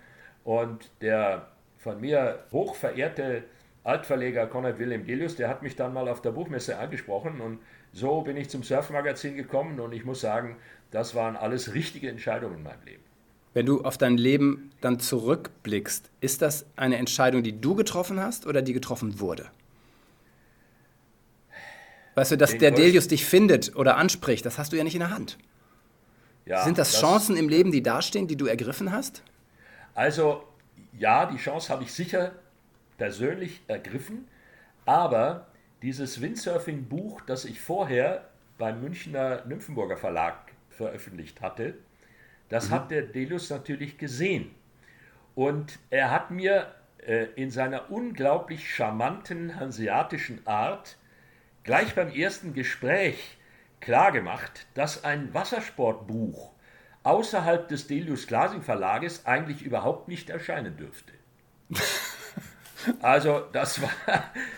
Und 0.43 0.91
der 1.01 1.47
von 1.77 2.01
mir 2.01 2.43
hochverehrte 2.51 3.43
Altverleger 3.83 4.47
Konrad 4.47 4.79
Wilhelm 4.79 5.05
Delius, 5.05 5.37
der 5.37 5.47
hat 5.47 5.63
mich 5.63 5.77
dann 5.77 5.93
mal 5.93 6.09
auf 6.09 6.21
der 6.21 6.31
Buchmesse 6.31 6.77
angesprochen. 6.77 7.39
Und 7.39 7.59
so 7.93 8.21
bin 8.21 8.35
ich 8.35 8.49
zum 8.49 8.63
Surfmagazin 8.63 9.37
gekommen. 9.37 9.79
Und 9.79 9.93
ich 9.93 10.03
muss 10.03 10.19
sagen, 10.19 10.57
das 10.91 11.15
waren 11.15 11.37
alles 11.37 11.73
richtige 11.73 12.09
Entscheidungen 12.09 12.57
in 12.57 12.63
meinem 12.63 12.83
Leben. 12.83 13.03
Wenn 13.57 13.65
du 13.65 13.81
auf 13.81 13.97
dein 13.97 14.19
Leben 14.19 14.69
dann 14.81 14.99
zurückblickst, 14.99 16.11
ist 16.21 16.43
das 16.43 16.67
eine 16.75 16.97
Entscheidung, 16.97 17.41
die 17.41 17.59
du 17.59 17.73
getroffen 17.73 18.19
hast 18.19 18.45
oder 18.45 18.61
die 18.61 18.71
getroffen 18.71 19.19
wurde? 19.19 19.47
Weißt 22.13 22.33
du, 22.33 22.37
dass 22.37 22.51
Den 22.51 22.59
der 22.59 22.69
Delius 22.69 23.07
dich 23.07 23.25
findet 23.25 23.75
oder 23.75 23.97
anspricht, 23.97 24.45
das 24.45 24.59
hast 24.59 24.73
du 24.73 24.77
ja 24.77 24.83
nicht 24.83 24.93
in 24.93 24.99
der 24.99 25.09
Hand. 25.09 25.39
Ja, 26.45 26.63
Sind 26.65 26.77
das, 26.77 27.01
Chancen 27.01 27.35
im 27.35 27.49
Leben, 27.49 27.71
die 27.71 27.81
dastehen, 27.81 28.27
die 28.27 28.35
du 28.35 28.45
ergriffen 28.45 28.91
hast? 28.91 29.23
Also 29.95 30.43
ja, 30.95 31.25
die 31.25 31.37
Chance 31.37 31.73
habe 31.73 31.81
ich 31.83 31.91
sicher 31.91 32.33
persönlich 32.99 33.61
ergriffen, 33.65 34.27
aber 34.85 35.47
dieses 35.81 36.21
Windsurfing-Buch, 36.21 37.21
das 37.21 37.43
ich 37.43 37.59
vorher 37.59 38.29
beim 38.59 38.81
Münchner 38.81 39.43
Nymphenburger 39.47 39.97
Verlag 39.97 40.51
veröffentlicht 40.69 41.41
hatte, 41.41 41.73
das 42.49 42.69
hat 42.69 42.91
der 42.91 43.03
Delius 43.03 43.49
natürlich 43.49 43.97
gesehen. 43.97 44.53
Und 45.35 45.79
er 45.89 46.11
hat 46.11 46.31
mir 46.31 46.73
äh, 47.05 47.25
in 47.35 47.51
seiner 47.51 47.91
unglaublich 47.91 48.73
charmanten 48.73 49.59
hanseatischen 49.59 50.45
Art 50.47 50.97
gleich 51.63 51.95
beim 51.95 52.09
ersten 52.09 52.53
Gespräch 52.53 53.37
klargemacht, 53.79 54.65
dass 54.73 55.03
ein 55.03 55.33
Wassersportbuch 55.33 56.51
außerhalb 57.03 57.67
des 57.67 57.87
Delius 57.87 58.27
Glasing 58.27 58.61
Verlages 58.61 59.25
eigentlich 59.25 59.61
überhaupt 59.61 60.07
nicht 60.07 60.29
erscheinen 60.29 60.77
dürfte. 60.77 61.13
Also 63.01 63.41
das 63.51 63.81
war, 63.81 63.89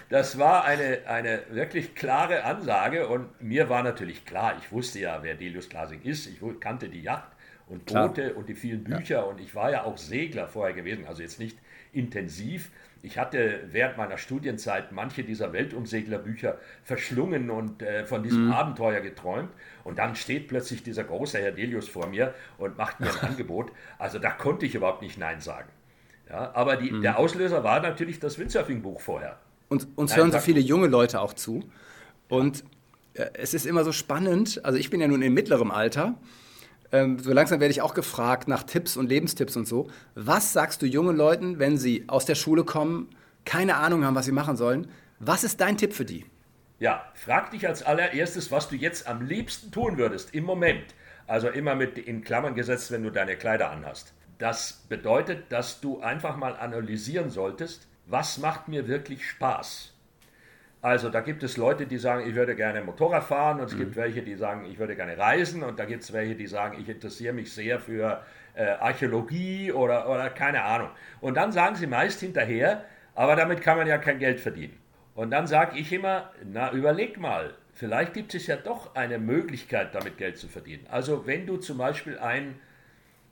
das 0.10 0.38
war 0.38 0.66
eine, 0.66 1.00
eine 1.08 1.44
wirklich 1.50 1.96
klare 1.96 2.44
Ansage 2.44 3.08
und 3.08 3.42
mir 3.42 3.70
war 3.70 3.82
natürlich 3.82 4.26
klar, 4.26 4.56
ich 4.60 4.72
wusste 4.72 5.00
ja, 5.00 5.24
wer 5.24 5.36
Delius 5.36 5.70
Glasing 5.70 6.02
ist, 6.04 6.28
ich 6.28 6.40
kannte 6.60 6.90
die 6.90 7.02
Yacht 7.02 7.30
und 7.70 7.86
Klar. 7.86 8.10
Boote 8.10 8.34
und 8.34 8.50
die 8.50 8.56
vielen 8.56 8.84
Bücher 8.84 9.28
und 9.28 9.40
ich 9.40 9.56
war 9.56 9.72
ja 9.72 9.84
auch 9.84 9.98
Segler 9.98 10.48
vorher 10.48 10.76
gewesen, 10.76 11.06
also 11.08 11.22
jetzt 11.22 11.40
nicht 11.40 11.58
intensiv. 11.94 12.72
Ich 13.02 13.18
hatte 13.18 13.62
während 13.72 13.98
meiner 13.98 14.18
Studienzeit 14.18 14.92
manche 14.92 15.24
dieser 15.24 15.54
Weltumseglerbücher 15.54 16.58
verschlungen 16.84 17.50
und 17.50 17.82
äh, 17.82 18.06
von 18.06 18.24
diesem 18.24 18.52
Abenteuer 18.52 19.00
geträumt. 19.00 19.52
Und 19.86 20.00
dann 20.00 20.16
steht 20.16 20.50
plötzlich 20.50 20.84
dieser 20.84 21.06
große 21.06 21.40
Herr 21.40 21.52
Delius 21.52 21.88
vor 21.88 22.08
mir 22.08 22.34
und 22.58 22.78
macht 22.78 23.00
mir 23.00 23.08
ein 23.08 23.20
Angebot. 23.30 23.72
Also 23.98 24.20
da 24.20 24.32
konnte 24.32 24.66
ich 24.66 24.76
überhaupt 24.76 25.02
nicht 25.02 25.18
Nein 25.18 25.40
sagen. 25.40 25.70
Ja, 26.30 26.52
aber 26.54 26.76
die, 26.76 27.00
der 27.02 27.18
Auslöser 27.18 27.64
war 27.64 27.80
natürlich 27.80 28.20
das 28.20 28.38
Windsurfing-Buch 28.38 29.00
vorher. 29.00 29.40
Und 29.70 29.88
uns 29.96 30.12
Nein, 30.12 30.20
hören 30.20 30.32
so 30.32 30.40
viele 30.40 30.60
junge 30.60 30.88
Leute 30.88 31.22
auch 31.22 31.34
zu. 31.34 31.64
Und 32.28 32.66
äh, 33.14 33.30
es 33.34 33.54
ist 33.54 33.66
immer 33.66 33.86
so 33.86 33.94
spannend. 33.94 34.60
Also 34.66 34.78
ich 34.78 34.90
bin 34.90 35.00
ja 35.00 35.08
nun 35.08 35.22
in 35.22 35.34
mittlerem 35.34 35.72
Alter. 35.72 36.16
Ähm, 36.92 37.20
so 37.20 37.32
langsam 37.32 37.60
werde 37.60 37.72
ich 37.72 37.82
auch 37.82 37.94
gefragt 37.94 38.48
nach 38.48 38.64
Tipps 38.64 38.98
und 38.98 39.08
Lebenstipps 39.08 39.56
und 39.56 39.68
so. 39.68 39.90
Was 40.16 40.54
sagst 40.54 40.82
du 40.82 40.86
jungen 40.86 41.16
Leuten, 41.16 41.60
wenn 41.60 41.78
sie 41.78 42.06
aus 42.08 42.26
der 42.26 42.36
Schule 42.36 42.64
kommen, 42.64 43.10
keine 43.46 43.76
Ahnung 43.76 44.04
haben, 44.06 44.16
was 44.16 44.26
sie 44.26 44.32
machen 44.32 44.58
sollen? 44.58 44.88
Was 45.20 45.44
ist 45.44 45.62
dein 45.62 45.78
Tipp 45.78 45.94
für 45.94 46.06
die? 46.06 46.26
Ja, 46.80 47.12
frag 47.14 47.52
dich 47.52 47.68
als 47.68 47.84
allererstes, 47.84 48.52
was 48.52 48.70
du 48.70 48.76
jetzt 48.76 49.08
am 49.08 49.22
liebsten 49.22 49.72
tun 49.72 49.98
würdest 49.98 50.34
im 50.34 50.46
Moment. 50.46 50.96
Also 51.28 51.50
immer 51.50 51.76
mit 51.76 51.98
in 51.98 52.24
Klammern 52.24 52.56
gesetzt, 52.56 52.92
wenn 52.92 53.04
du 53.04 53.12
deine 53.12 53.36
Kleider 53.36 53.70
anhast. 53.70 54.14
Das 54.40 54.86
bedeutet, 54.88 55.52
dass 55.52 55.82
du 55.82 56.00
einfach 56.00 56.38
mal 56.38 56.56
analysieren 56.56 57.30
solltest, 57.30 57.88
was 58.06 58.38
macht 58.38 58.70
mir 58.70 58.88
wirklich 58.88 59.28
Spaß. 59.28 59.94
Also 60.82 61.10
da 61.10 61.20
gibt 61.20 61.44
es 61.44 61.58
Leute, 61.58 61.86
die 61.86 61.98
sagen, 61.98 62.28
ich 62.28 62.36
würde 62.36 62.56
gerne 62.56 62.82
Motorrad 62.82 63.26
fahren 63.26 63.60
und 63.60 63.66
es 63.66 63.78
gibt 63.78 63.98
welche, 63.98 64.22
die 64.22 64.36
sagen, 64.36 64.66
ich 64.66 64.80
würde 64.80 64.96
gerne 64.96 65.18
reisen 65.18 65.62
und 65.62 65.78
da 65.78 65.84
gibt 65.84 66.04
es 66.04 66.14
welche, 66.14 66.36
die 66.36 66.48
sagen, 66.48 66.78
ich 66.80 66.88
interessiere 66.88 67.34
mich 67.34 67.54
sehr 67.54 67.80
für 67.80 68.24
äh, 68.56 68.64
Archäologie 68.64 69.74
oder, 69.74 70.10
oder 70.10 70.30
keine 70.30 70.64
Ahnung. 70.64 70.90
Und 71.20 71.36
dann 71.36 71.52
sagen 71.52 71.76
sie 71.76 71.86
meist 71.86 72.22
hinterher, 72.22 72.86
aber 73.14 73.36
damit 73.36 73.62
kann 73.62 73.78
man 73.78 73.88
ja 73.88 73.98
kein 73.98 74.20
Geld 74.20 74.40
verdienen. 74.40 74.78
Und 75.16 75.32
dann 75.32 75.48
sage 75.48 75.78
ich 75.78 75.92
immer, 75.92 76.32
na 76.46 76.72
überleg 76.72 77.20
mal, 77.20 77.54
vielleicht 77.74 78.14
gibt 78.14 78.34
es 78.34 78.48
ja 78.48 78.56
doch 78.56 78.96
eine 78.96 79.20
Möglichkeit, 79.20 79.94
damit 79.94 80.18
Geld 80.18 80.38
zu 80.38 80.48
verdienen. 80.48 80.88
Also 80.90 81.28
wenn 81.28 81.46
du 81.46 81.58
zum 81.58 81.78
Beispiel 81.78 82.18
ein 82.20 82.56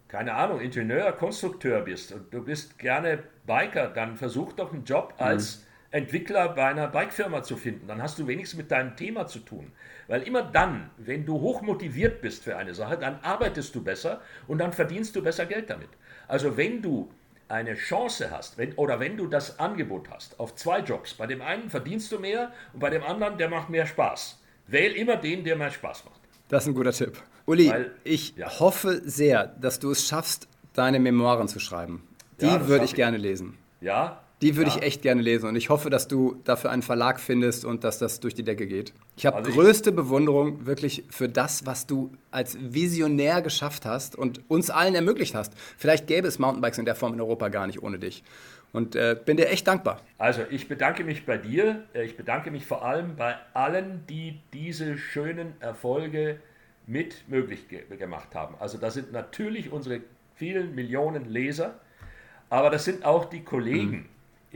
keine 0.08 0.34
Ahnung, 0.34 0.62
Ingenieur, 0.62 1.12
Konstrukteur 1.12 1.82
bist 1.82 2.14
und 2.14 2.34
du 2.34 2.44
bist 2.44 2.80
gerne 2.80 3.20
Biker, 3.46 3.88
dann 3.88 4.16
versuch 4.16 4.54
doch 4.54 4.72
einen 4.72 4.86
Job 4.86 5.14
als 5.18 5.67
Entwickler 5.92 6.50
bei 6.50 6.66
einer 6.66 6.88
Bikefirma 6.88 7.44
zu 7.44 7.56
finden. 7.58 7.88
Dann 7.88 8.02
hast 8.02 8.20
du 8.20 8.28
wenigstens 8.28 8.58
mit 8.58 8.72
deinem 8.72 8.96
Thema 8.96 9.28
zu 9.28 9.40
tun. 9.40 9.72
Weil 10.08 10.24
immer 10.24 10.44
dann, 10.44 10.90
wenn 10.98 11.26
du 11.26 11.40
hoch 11.42 11.62
motiviert 11.62 12.22
bist 12.22 12.44
für 12.44 12.58
eine 12.58 12.74
Sache, 12.74 12.98
dann 12.98 13.20
arbeitest 13.22 13.74
du 13.76 13.84
besser 13.84 14.22
und 14.48 14.58
dann 14.60 14.74
verdienst 14.74 15.16
du 15.16 15.24
besser 15.24 15.46
Geld 15.46 15.70
damit. 15.70 15.90
Also 16.28 16.58
wenn 16.58 16.82
du 16.82 17.10
eine 17.50 17.76
Chance 17.76 18.30
hast, 18.32 18.58
wenn, 18.58 18.74
oder 18.74 19.00
wenn 19.00 19.16
du 19.16 19.28
das 19.28 19.60
Angebot 19.60 20.10
hast 20.10 20.38
auf 20.40 20.56
zwei 20.56 20.80
Jobs, 20.80 21.14
bei 21.14 21.28
dem 21.28 21.42
einen 21.42 21.70
verdienst 21.70 22.12
du 22.12 22.20
mehr 22.20 22.52
und 22.74 22.80
bei 22.82 22.90
dem 22.90 23.04
anderen, 23.04 23.38
der 23.38 23.48
macht 23.50 23.70
mehr 23.70 23.86
Spaß. 23.86 24.42
Wähl 24.68 24.92
immer 24.94 25.16
den, 25.16 25.46
der 25.46 25.56
mehr 25.56 25.72
Spaß 25.72 26.04
macht. 26.06 26.20
Das 26.50 26.64
ist 26.64 26.68
ein 26.70 26.76
guter 26.76 26.92
Tipp. 26.92 27.18
Uli, 27.46 27.70
Weil- 27.70 27.92
ich 28.04 28.36
ja. 28.36 28.50
hoffe 28.60 29.02
sehr, 29.06 29.48
dass 29.48 29.80
du 29.80 29.92
es 29.92 30.06
schaffst, 30.06 30.50
deine 30.74 31.00
Memoiren 31.00 31.48
zu 31.48 31.60
schreiben. 31.62 32.06
Die 32.42 32.46
Ja, 32.46 32.68
würde 32.68 32.84
ich 32.84 32.92
ich. 32.92 32.96
gerne 32.96 33.16
lesen. 33.18 33.58
Ja? 33.80 34.22
Die 34.44 34.56
würde 34.56 34.70
ja. 34.70 34.78
ich 34.78 34.84
echt 34.84 35.02
gerne 35.02 35.22
lesen 35.24 35.48
und 35.50 35.56
ich 35.56 35.70
hoffe, 35.70 35.90
dass 35.90 36.08
du 36.08 36.40
dafür 36.44 36.70
einen 36.70 36.84
Verlag 36.84 37.20
findest 37.20 37.66
und 37.66 37.84
dass 37.84 37.98
das 37.98 38.20
durch 38.20 38.36
die 38.36 38.44
Decke 38.44 38.68
geht. 38.68 38.94
Ich 39.16 39.26
habe 39.26 39.38
Also 39.38 39.50
ich- 39.50 39.56
größte 39.56 39.92
Bewunderung 39.92 40.66
wirklich 40.68 41.04
für 41.10 41.28
das, 41.28 41.66
was 41.66 41.88
du 41.88 42.12
als 42.30 42.56
Visionär 42.62 43.42
geschafft 43.42 43.86
hast 43.86 44.16
und 44.16 44.42
uns 44.48 44.70
allen 44.70 44.94
ermöglicht 44.94 45.34
hast. 45.34 45.54
Vielleicht 45.78 46.06
gäbe 46.06 46.28
es 46.28 46.38
Mountainbikes 46.38 46.78
in 46.78 46.86
der 46.86 46.96
Form 46.96 47.14
in 47.14 47.22
Europa 47.22 47.48
gar 47.50 47.66
nicht 47.66 47.82
ohne 47.82 47.98
dich. 47.98 48.24
Und 48.74 48.96
äh, 48.96 49.18
bin 49.26 49.38
dir 49.38 49.50
echt 49.50 49.66
dankbar. 49.68 50.02
Also 50.20 50.42
ich 50.52 50.68
bedanke 50.68 51.04
mich 51.04 51.26
bei 51.26 51.38
dir. 51.38 51.86
Äh, 51.94 52.04
Ich 52.04 52.16
bedanke 52.18 52.52
mich 52.52 52.66
vor 52.66 52.86
allem 52.86 53.16
bei 53.16 53.36
allen, 53.54 54.04
die 54.08 54.40
diese 54.54 54.98
schönen 55.00 55.54
Erfolge 55.62 56.40
mit 56.86 57.28
möglich 57.28 57.70
ge 57.70 57.82
gemacht 57.98 58.36
haben. 58.36 58.56
Also 58.60 58.78
das 58.78 58.94
sind 58.94 59.12
natürlich 59.14 59.72
unsere 59.72 60.02
vielen 60.36 60.76
Millionen 60.76 61.26
Leser, 61.26 61.80
aber 62.50 62.70
das 62.70 62.86
sind 62.86 63.04
auch 63.04 63.26
die 63.26 63.42
Kollegen 63.44 64.06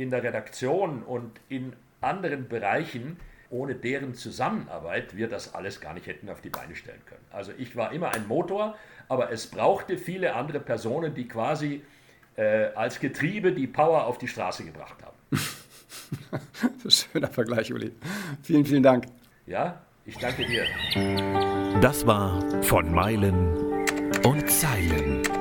in 0.02 0.10
der 0.10 0.24
Redaktion 0.24 1.04
und 1.04 1.40
in 1.50 1.74
anderen 2.02 2.48
Bereichen, 2.48 3.18
ohne 3.50 3.76
deren 3.76 4.16
Zusammenarbeit 4.16 5.16
wir 5.16 5.28
das 5.28 5.54
alles 5.54 5.80
gar 5.82 5.94
nicht 5.94 6.08
hätten 6.08 6.30
auf 6.30 6.42
die 6.42 6.50
Beine 6.50 6.76
stellen 6.76 7.02
können. 7.06 7.26
Also 7.32 7.52
ich 7.58 7.76
war 7.76 7.92
immer 7.92 8.14
ein 8.14 8.28
Motor, 8.28 8.76
aber 9.10 9.32
es 9.32 9.48
brauchte 9.48 9.98
viele 9.98 10.34
andere 10.36 10.60
Personen, 10.60 11.14
die 11.14 11.28
quasi 11.28 11.84
äh, 12.38 12.68
als 12.76 13.00
Getriebe 13.00 13.52
die 13.52 13.68
Power 13.68 14.06
auf 14.06 14.18
die 14.18 14.28
Straße 14.28 14.64
gebracht 14.64 14.98
haben. 15.04 16.40
Schöner 16.90 17.28
Vergleich, 17.28 17.72
Uli. 17.74 17.92
Vielen, 18.42 18.66
vielen 18.66 18.84
Dank. 18.84 19.06
Ja, 19.46 19.82
ich 20.06 20.18
danke 20.18 20.46
dir. 20.46 20.66
Das 21.82 22.08
war 22.08 22.42
von 22.64 22.92
Meilen 22.92 23.86
und 24.24 24.50
Zeilen. 24.50 25.41